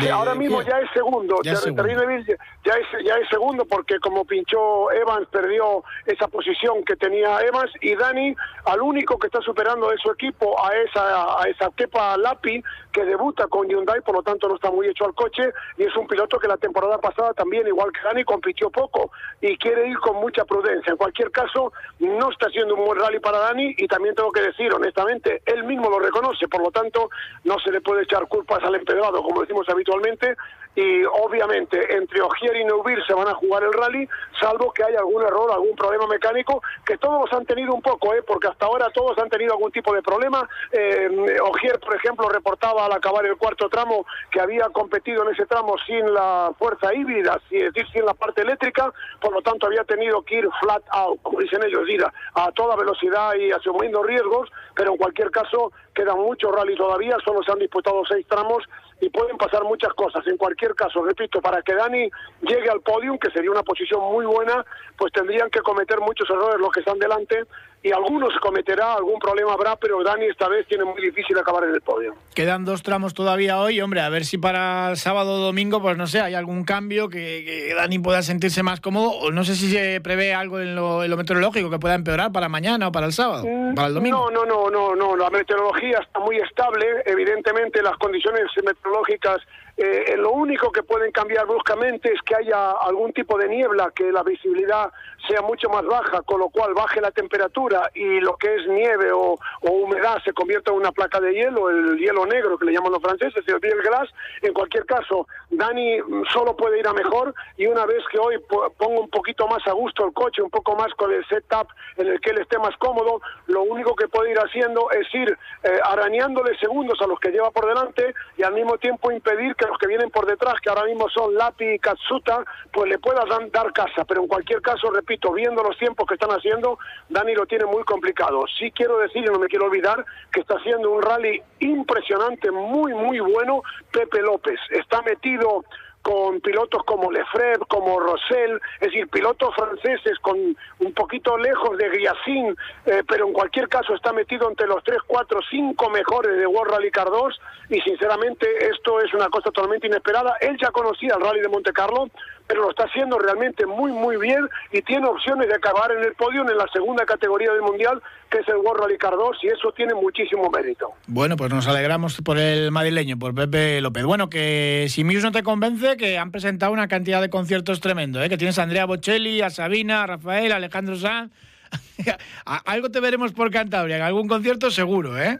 Sí, 0.00 0.08
ahora 0.08 0.34
mismo 0.34 0.60
ya 0.62 0.78
es 0.80 0.90
segundo. 0.92 1.36
Ya 1.42 1.52
es 1.52 1.60
segundo. 1.60 1.82
Terrible 1.82 2.06
Bill 2.06 2.26
ya 2.64 2.74
es, 2.74 3.06
ya 3.06 3.14
es 3.14 3.28
segundo 3.30 3.64
porque 3.64 3.98
como 4.00 4.24
pinchó 4.24 4.92
Evans 4.92 5.26
perdió 5.30 5.82
esa 6.04 6.28
posición 6.28 6.84
que 6.84 6.96
tenía 6.96 7.40
Evans 7.40 7.70
y 7.80 7.94
Dani 7.94 8.34
al 8.66 8.82
único 8.82 9.18
que 9.18 9.28
está 9.28 9.40
superando 9.40 9.88
de 9.88 9.96
su 9.96 10.10
equipo 10.10 10.62
a 10.62 10.76
esa 10.76 11.42
a 11.42 11.48
esa 11.48 11.70
Kepa 11.74 12.18
Lapi 12.18 12.62
que 12.92 13.04
debuta 13.04 13.46
con 13.46 13.68
Hyundai, 13.68 14.00
por 14.02 14.16
lo 14.16 14.22
tanto 14.22 14.48
no 14.48 14.56
está 14.56 14.70
muy 14.70 14.88
hecho 14.88 15.06
al 15.06 15.14
coche 15.14 15.50
y 15.78 15.84
es 15.84 15.96
un 15.96 16.06
piloto 16.06 16.38
que 16.38 16.48
la 16.48 16.58
temporada 16.58 16.98
pasada 16.98 17.32
también 17.32 17.66
igual 17.66 17.90
que 17.92 18.00
Dani 18.02 18.24
compitió 18.24 18.70
poco 18.70 19.10
y 19.40 19.56
quiere 19.56 19.88
ir 19.88 19.98
con 19.98 20.16
mucha 20.16 20.44
prudencia. 20.44 20.90
En 20.90 20.98
cualquier 20.98 21.30
caso, 21.30 21.57
no 21.98 22.30
está 22.30 22.48
siendo 22.50 22.74
un 22.74 22.84
buen 22.84 22.98
rally 22.98 23.18
para 23.20 23.38
Dani 23.38 23.74
y 23.76 23.86
también 23.86 24.14
tengo 24.14 24.30
que 24.30 24.42
decir 24.42 24.72
honestamente, 24.72 25.42
él 25.46 25.64
mismo 25.64 25.90
lo 25.90 25.98
reconoce, 25.98 26.48
por 26.48 26.62
lo 26.62 26.70
tanto 26.70 27.10
no 27.44 27.58
se 27.58 27.70
le 27.70 27.80
puede 27.80 28.02
echar 28.02 28.26
culpas 28.28 28.62
al 28.62 28.74
empedrado 28.74 29.22
como 29.22 29.40
decimos 29.40 29.68
habitualmente 29.68 30.36
y 30.78 31.04
obviamente 31.04 31.96
entre 31.96 32.22
Ogier 32.22 32.56
y 32.56 32.64
Neuville 32.64 33.02
se 33.04 33.12
van 33.12 33.26
a 33.26 33.34
jugar 33.34 33.64
el 33.64 33.72
rally, 33.72 34.08
salvo 34.40 34.72
que 34.72 34.84
haya 34.84 35.00
algún 35.00 35.22
error, 35.24 35.50
algún 35.50 35.74
problema 35.74 36.06
mecánico, 36.06 36.62
que 36.86 36.96
todos 36.98 37.32
han 37.32 37.44
tenido 37.46 37.74
un 37.74 37.82
poco, 37.82 38.14
¿eh? 38.14 38.22
porque 38.22 38.46
hasta 38.46 38.66
ahora 38.66 38.88
todos 38.94 39.18
han 39.18 39.28
tenido 39.28 39.54
algún 39.54 39.72
tipo 39.72 39.92
de 39.92 40.02
problema. 40.02 40.48
Eh, 40.70 41.36
Ogier, 41.42 41.80
por 41.80 41.96
ejemplo, 41.96 42.28
reportaba 42.28 42.86
al 42.86 42.92
acabar 42.92 43.26
el 43.26 43.36
cuarto 43.36 43.68
tramo 43.68 44.06
que 44.30 44.40
había 44.40 44.68
competido 44.68 45.24
en 45.24 45.34
ese 45.34 45.46
tramo 45.46 45.74
sin 45.84 46.14
la 46.14 46.52
fuerza 46.56 46.94
híbrida, 46.94 47.40
es 47.50 47.74
decir, 47.74 47.90
sin 47.92 48.06
la 48.06 48.14
parte 48.14 48.42
eléctrica, 48.42 48.92
por 49.20 49.32
lo 49.32 49.42
tanto 49.42 49.66
había 49.66 49.82
tenido 49.82 50.22
que 50.22 50.36
ir 50.36 50.48
flat 50.60 50.84
out, 50.90 51.20
como 51.22 51.40
dicen 51.40 51.60
ellos, 51.64 51.88
ir 51.88 52.04
a 52.04 52.52
toda 52.52 52.76
velocidad 52.76 53.34
y 53.34 53.50
asumiendo 53.50 54.04
riesgos, 54.04 54.48
pero 54.76 54.92
en 54.92 54.96
cualquier 54.96 55.32
caso 55.32 55.72
quedan 55.92 56.18
muchos 56.18 56.52
rally 56.52 56.76
todavía, 56.76 57.16
solo 57.24 57.42
se 57.42 57.50
han 57.50 57.58
disputado 57.58 58.04
seis 58.08 58.24
tramos 58.28 58.62
y 59.00 59.08
pueden 59.10 59.36
pasar 59.36 59.64
muchas 59.64 59.92
cosas. 59.94 60.26
En 60.26 60.36
cualquier 60.36 60.74
caso, 60.74 61.02
repito, 61.02 61.40
para 61.40 61.62
que 61.62 61.74
Dani 61.74 62.10
llegue 62.42 62.68
al 62.70 62.80
podium, 62.80 63.18
que 63.18 63.30
sería 63.30 63.50
una 63.50 63.62
posición 63.62 64.00
muy 64.12 64.26
buena, 64.26 64.64
pues 64.96 65.12
tendrían 65.12 65.50
que 65.50 65.60
cometer 65.60 66.00
muchos 66.00 66.28
errores 66.28 66.60
los 66.60 66.70
que 66.70 66.80
están 66.80 66.98
delante 66.98 67.44
y 67.82 67.92
algunos 67.92 68.34
cometerá, 68.40 68.94
algún 68.94 69.18
problema 69.18 69.52
habrá, 69.52 69.76
pero 69.76 70.02
Dani 70.02 70.26
esta 70.26 70.48
vez 70.48 70.66
tiene 70.66 70.84
muy 70.84 71.00
difícil 71.00 71.38
acabar 71.38 71.64
en 71.64 71.74
el 71.74 71.80
podio. 71.80 72.14
Quedan 72.34 72.64
dos 72.64 72.82
tramos 72.82 73.14
todavía 73.14 73.60
hoy, 73.60 73.80
hombre, 73.80 74.00
a 74.00 74.08
ver 74.08 74.24
si 74.24 74.36
para 74.36 74.90
el 74.90 74.96
sábado 74.96 75.34
o 75.34 75.38
domingo, 75.38 75.80
pues 75.80 75.96
no 75.96 76.06
sé, 76.06 76.20
hay 76.20 76.34
algún 76.34 76.64
cambio 76.64 77.08
que, 77.08 77.44
que 77.44 77.74
Dani 77.74 77.98
pueda 78.00 78.22
sentirse 78.22 78.62
más 78.62 78.80
cómodo, 78.80 79.10
o 79.10 79.30
no 79.30 79.44
sé 79.44 79.54
si 79.54 79.70
se 79.70 80.00
prevé 80.00 80.34
algo 80.34 80.58
en 80.60 80.74
lo, 80.74 81.04
en 81.04 81.10
lo 81.10 81.16
meteorológico 81.16 81.70
que 81.70 81.78
pueda 81.78 81.94
empeorar 81.94 82.32
para 82.32 82.48
mañana 82.48 82.88
o 82.88 82.92
para 82.92 83.06
el 83.06 83.12
sábado, 83.12 83.44
para 83.74 83.88
el 83.88 83.94
domingo. 83.94 84.30
No, 84.30 84.44
no, 84.44 84.70
no, 84.70 84.70
no, 84.70 84.96
no, 84.96 85.16
la 85.16 85.30
meteorología 85.30 85.98
está 85.98 86.18
muy 86.18 86.36
estable, 86.36 86.86
evidentemente 87.06 87.82
las 87.82 87.96
condiciones 87.98 88.44
meteorológicas 88.64 89.38
eh, 89.78 90.16
lo 90.16 90.32
único 90.32 90.70
que 90.72 90.82
pueden 90.82 91.12
cambiar 91.12 91.46
bruscamente 91.46 92.12
es 92.12 92.20
que 92.22 92.34
haya 92.34 92.72
algún 92.72 93.12
tipo 93.12 93.38
de 93.38 93.48
niebla, 93.48 93.92
que 93.94 94.10
la 94.10 94.22
visibilidad 94.24 94.90
sea 95.28 95.40
mucho 95.42 95.68
más 95.68 95.84
baja, 95.84 96.22
con 96.22 96.40
lo 96.40 96.48
cual 96.48 96.74
baje 96.74 97.00
la 97.00 97.10
temperatura 97.10 97.90
y 97.94 98.20
lo 98.20 98.36
que 98.36 98.54
es 98.56 98.66
nieve 98.66 99.12
o, 99.12 99.34
o 99.62 99.70
humedad 99.70 100.18
se 100.24 100.32
convierta 100.32 100.70
en 100.72 100.78
una 100.78 100.90
placa 100.92 101.20
de 101.20 101.32
hielo, 101.32 101.70
el 101.70 101.96
hielo 101.98 102.26
negro 102.26 102.58
que 102.58 102.64
le 102.66 102.72
llaman 102.72 102.92
los 102.92 103.02
franceses, 103.02 103.44
el 103.46 103.58
beer 103.60 103.80
glass. 103.82 104.08
En 104.42 104.52
cualquier 104.52 104.84
caso, 104.86 105.26
Dani 105.50 106.00
mm, 106.00 106.24
solo 106.32 106.56
puede 106.56 106.78
ir 106.80 106.86
a 106.88 106.92
mejor 106.92 107.34
y 107.56 107.66
una 107.66 107.84
vez 107.86 108.02
que 108.10 108.18
hoy 108.18 108.38
po- 108.48 108.72
pongo 108.78 109.02
un 109.02 109.10
poquito 109.10 109.46
más 109.48 109.64
a 109.66 109.72
gusto 109.72 110.04
el 110.06 110.12
coche, 110.12 110.42
un 110.42 110.50
poco 110.50 110.74
más 110.76 110.92
con 110.94 111.12
el 111.12 111.24
setup 111.26 111.68
en 111.96 112.06
el 112.08 112.20
que 112.20 112.30
él 112.30 112.40
esté 112.40 112.58
más 112.58 112.76
cómodo, 112.78 113.20
lo 113.46 113.62
único 113.62 113.94
que 113.94 114.08
puede 114.08 114.30
ir 114.32 114.38
haciendo 114.38 114.90
es 114.92 115.06
ir 115.14 115.36
eh, 115.64 115.78
arañándole 115.84 116.56
segundos 116.58 116.98
a 117.02 117.06
los 117.06 117.18
que 117.20 117.30
lleva 117.30 117.50
por 117.50 117.66
delante 117.66 118.14
y 118.36 118.42
al 118.42 118.54
mismo 118.54 118.78
tiempo 118.78 119.12
impedir 119.12 119.54
que 119.56 119.67
los 119.68 119.78
que 119.78 119.86
vienen 119.86 120.10
por 120.10 120.26
detrás, 120.26 120.54
que 120.60 120.70
ahora 120.70 120.84
mismo 120.84 121.08
son 121.10 121.34
Lapi 121.34 121.64
y 121.74 121.78
Katsuta, 121.78 122.42
pues 122.72 122.88
le 122.90 122.98
puedan 122.98 123.28
dan- 123.28 123.50
dar 123.50 123.72
casa. 123.72 124.04
Pero 124.04 124.22
en 124.22 124.28
cualquier 124.28 124.60
caso, 124.62 124.90
repito, 124.90 125.32
viendo 125.32 125.62
los 125.62 125.76
tiempos 125.78 126.06
que 126.06 126.14
están 126.14 126.30
haciendo, 126.30 126.78
Dani 127.08 127.34
lo 127.34 127.46
tiene 127.46 127.66
muy 127.66 127.84
complicado. 127.84 128.44
Sí 128.58 128.70
quiero 128.72 128.98
decir, 128.98 129.22
y 129.24 129.26
no 129.30 129.38
me 129.38 129.46
quiero 129.48 129.66
olvidar, 129.66 130.04
que 130.32 130.40
está 130.40 130.54
haciendo 130.54 130.90
un 130.90 131.02
rally 131.02 131.40
impresionante, 131.60 132.50
muy, 132.50 132.92
muy 132.94 133.20
bueno, 133.20 133.62
Pepe 133.92 134.20
López. 134.22 134.58
Está 134.70 135.02
metido 135.02 135.64
con 136.02 136.40
pilotos 136.40 136.82
como 136.84 137.10
Lefebvre, 137.10 137.66
como 137.68 138.00
Rossell, 138.00 138.60
es 138.80 138.88
decir, 138.88 139.08
pilotos 139.08 139.54
franceses 139.54 140.18
con 140.20 140.38
un 140.38 140.92
poquito 140.94 141.36
lejos 141.36 141.76
de 141.76 141.88
Griasin, 141.88 142.56
eh, 142.86 143.02
pero 143.06 143.26
en 143.26 143.32
cualquier 143.32 143.68
caso 143.68 143.94
está 143.94 144.12
metido 144.12 144.48
entre 144.48 144.66
los 144.66 144.82
3, 144.84 144.98
4, 145.06 145.40
5 145.50 145.90
mejores 145.90 146.36
de 146.36 146.46
World 146.46 146.72
Rally 146.72 146.90
Car 146.90 147.10
2 147.10 147.40
y 147.70 147.80
sinceramente 147.80 148.46
esto 148.70 149.00
es 149.00 149.12
una 149.12 149.28
cosa 149.28 149.50
totalmente 149.50 149.86
inesperada. 149.86 150.36
Él 150.40 150.56
ya 150.60 150.70
conocía 150.70 151.14
el 151.14 151.20
Rally 151.22 151.40
de 151.40 151.48
Monte 151.48 151.72
Carlo, 151.72 152.08
pero 152.48 152.62
lo 152.62 152.70
está 152.70 152.84
haciendo 152.84 153.18
realmente 153.18 153.66
muy, 153.66 153.92
muy 153.92 154.16
bien 154.16 154.48
y 154.72 154.80
tiene 154.82 155.06
opciones 155.06 155.48
de 155.48 155.54
acabar 155.54 155.92
en 155.92 156.02
el 156.02 156.14
podio 156.14 156.40
en 156.40 156.56
la 156.56 156.66
segunda 156.72 157.04
categoría 157.04 157.52
del 157.52 157.60
Mundial, 157.60 158.02
que 158.30 158.38
es 158.38 158.48
el 158.48 158.56
World 158.56 158.84
Rally 158.84 158.96
Car 158.96 159.12
2, 159.12 159.36
y 159.42 159.48
eso 159.48 159.70
tiene 159.72 159.94
muchísimo 159.94 160.50
mérito. 160.50 160.94
Bueno, 161.06 161.36
pues 161.36 161.50
nos 161.52 161.68
alegramos 161.68 162.20
por 162.22 162.38
el 162.38 162.70
madrileño, 162.70 163.18
por 163.18 163.34
Pepe 163.34 163.80
López. 163.82 164.04
Bueno, 164.04 164.30
que 164.30 164.86
si 164.88 165.04
Muse 165.04 165.22
no 165.22 165.32
te 165.32 165.42
convence, 165.42 165.98
que 165.98 166.16
han 166.16 166.30
presentado 166.30 166.72
una 166.72 166.88
cantidad 166.88 167.20
de 167.20 167.28
conciertos 167.28 167.80
tremendo, 167.80 168.22
¿eh? 168.22 168.30
que 168.30 168.38
tienes 168.38 168.58
a 168.58 168.62
Andrea 168.62 168.86
Bocelli, 168.86 169.42
a 169.42 169.50
Sabina, 169.50 170.04
a 170.04 170.06
Rafael, 170.06 170.50
a 170.52 170.56
Alejandro 170.56 170.96
Sanz. 170.96 171.30
Algo 172.64 172.90
te 172.90 173.00
veremos 173.00 173.32
por 173.32 173.50
Cantabria, 173.50 174.04
algún 174.06 174.26
concierto 174.26 174.70
seguro, 174.70 175.20
¿eh? 175.20 175.38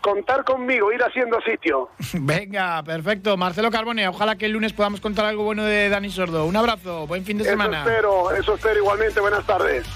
Contar 0.00 0.44
conmigo, 0.44 0.92
ir 0.92 1.02
haciendo 1.02 1.40
sitio. 1.40 1.88
Venga, 2.12 2.82
perfecto. 2.82 3.36
Marcelo 3.36 3.70
Carbone, 3.70 4.06
ojalá 4.08 4.36
que 4.36 4.46
el 4.46 4.52
lunes 4.52 4.72
podamos 4.72 5.00
contar 5.00 5.24
algo 5.24 5.44
bueno 5.44 5.64
de 5.64 5.88
Dani 5.88 6.10
Sordo. 6.10 6.44
Un 6.44 6.56
abrazo, 6.56 7.06
buen 7.06 7.24
fin 7.24 7.38
de 7.38 7.44
Eso 7.44 7.52
semana. 7.52 7.78
espero, 7.80 8.30
eso 8.32 8.54
espero 8.54 8.78
igualmente. 8.78 9.20
Buenas 9.20 9.44
tardes. 9.46 9.86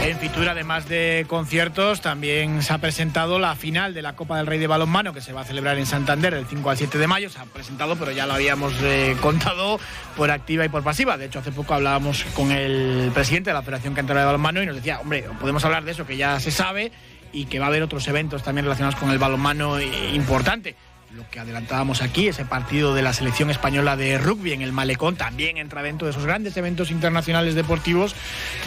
En 0.00 0.16
Fitur, 0.18 0.48
además 0.48 0.88
de 0.88 1.26
conciertos, 1.28 2.00
también 2.00 2.62
se 2.62 2.72
ha 2.72 2.78
presentado 2.78 3.38
la 3.38 3.54
final 3.56 3.92
de 3.92 4.00
la 4.00 4.14
Copa 4.16 4.38
del 4.38 4.46
Rey 4.46 4.58
de 4.58 4.66
Balonmano, 4.66 5.12
que 5.12 5.20
se 5.20 5.34
va 5.34 5.42
a 5.42 5.44
celebrar 5.44 5.76
en 5.76 5.84
Santander 5.84 6.32
el 6.32 6.46
5 6.46 6.70
al 6.70 6.76
7 6.78 6.96
de 6.96 7.06
mayo. 7.06 7.28
Se 7.28 7.38
ha 7.38 7.44
presentado, 7.44 7.94
pero 7.96 8.12
ya 8.12 8.26
lo 8.26 8.32
habíamos 8.32 8.72
eh, 8.82 9.16
contado 9.20 9.78
por 10.16 10.30
activa 10.30 10.64
y 10.64 10.70
por 10.70 10.82
pasiva. 10.82 11.18
De 11.18 11.26
hecho, 11.26 11.40
hace 11.40 11.52
poco 11.52 11.74
hablábamos 11.74 12.24
con 12.34 12.52
el 12.52 13.10
presidente 13.12 13.50
de 13.50 13.54
la 13.54 13.62
Federación 13.62 13.92
Cantora 13.92 14.20
de 14.20 14.26
Balonmano 14.26 14.62
y 14.62 14.66
nos 14.66 14.76
decía, 14.76 14.98
hombre, 15.00 15.26
podemos 15.40 15.62
hablar 15.66 15.84
de 15.84 15.90
eso, 15.90 16.06
que 16.06 16.16
ya 16.16 16.40
se 16.40 16.52
sabe, 16.52 16.90
y 17.32 17.46
que 17.46 17.58
va 17.58 17.66
a 17.66 17.68
haber 17.68 17.82
otros 17.82 18.06
eventos 18.08 18.42
también 18.42 18.64
relacionados 18.64 18.98
con 18.98 19.10
el 19.10 19.18
balonmano 19.18 19.80
importante 19.80 20.76
lo 21.14 21.28
que 21.30 21.40
adelantábamos 21.40 22.02
aquí, 22.02 22.28
ese 22.28 22.44
partido 22.44 22.94
de 22.94 23.02
la 23.02 23.12
selección 23.12 23.50
española 23.50 23.96
de 23.96 24.18
rugby 24.18 24.52
en 24.52 24.62
el 24.62 24.72
Malecón, 24.72 25.16
también 25.16 25.56
entra 25.56 25.82
dentro 25.82 26.06
de 26.06 26.10
esos 26.10 26.24
grandes 26.24 26.56
eventos 26.56 26.90
internacionales 26.90 27.54
deportivos 27.54 28.14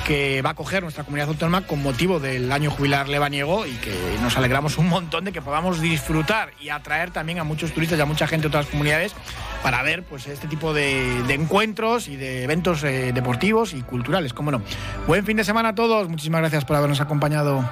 que 0.07 0.41
va 0.41 0.51
a 0.51 0.53
coger 0.55 0.81
nuestra 0.81 1.03
comunidad 1.03 1.29
autónoma 1.29 1.67
con 1.67 1.83
motivo 1.83 2.19
del 2.19 2.51
año 2.51 2.71
jubilar 2.71 3.09
lebaniego 3.09 3.67
y 3.67 3.73
que 3.73 3.93
nos 4.21 4.37
alegramos 4.37 4.77
un 4.77 4.89
montón 4.89 5.25
de 5.25 5.31
que 5.31 5.41
podamos 5.41 5.81
disfrutar 5.81 6.51
y 6.59 6.69
atraer 6.69 7.11
también 7.11 7.39
a 7.39 7.43
muchos 7.43 7.73
turistas 7.73 7.99
y 7.99 8.01
a 8.01 8.05
mucha 8.05 8.27
gente 8.27 8.43
de 8.43 8.47
otras 8.47 8.65
comunidades 8.65 9.13
para 9.61 9.83
ver 9.83 10.03
pues 10.03 10.25
este 10.27 10.47
tipo 10.47 10.73
de, 10.73 11.19
encuentros 11.29 12.07
y 12.07 12.15
de 12.15 12.43
eventos 12.43 12.83
eh, 12.83 13.11
deportivos 13.13 13.73
y 13.73 13.81
culturales, 13.81 14.33
cómo 14.33 14.51
no. 14.51 14.61
Buen 15.05 15.25
fin 15.25 15.37
de 15.37 15.43
semana 15.43 15.69
a 15.69 15.75
todos, 15.75 16.09
muchísimas 16.09 16.41
gracias 16.41 16.65
por 16.65 16.75
habernos 16.75 17.01
acompañado. 17.01 17.63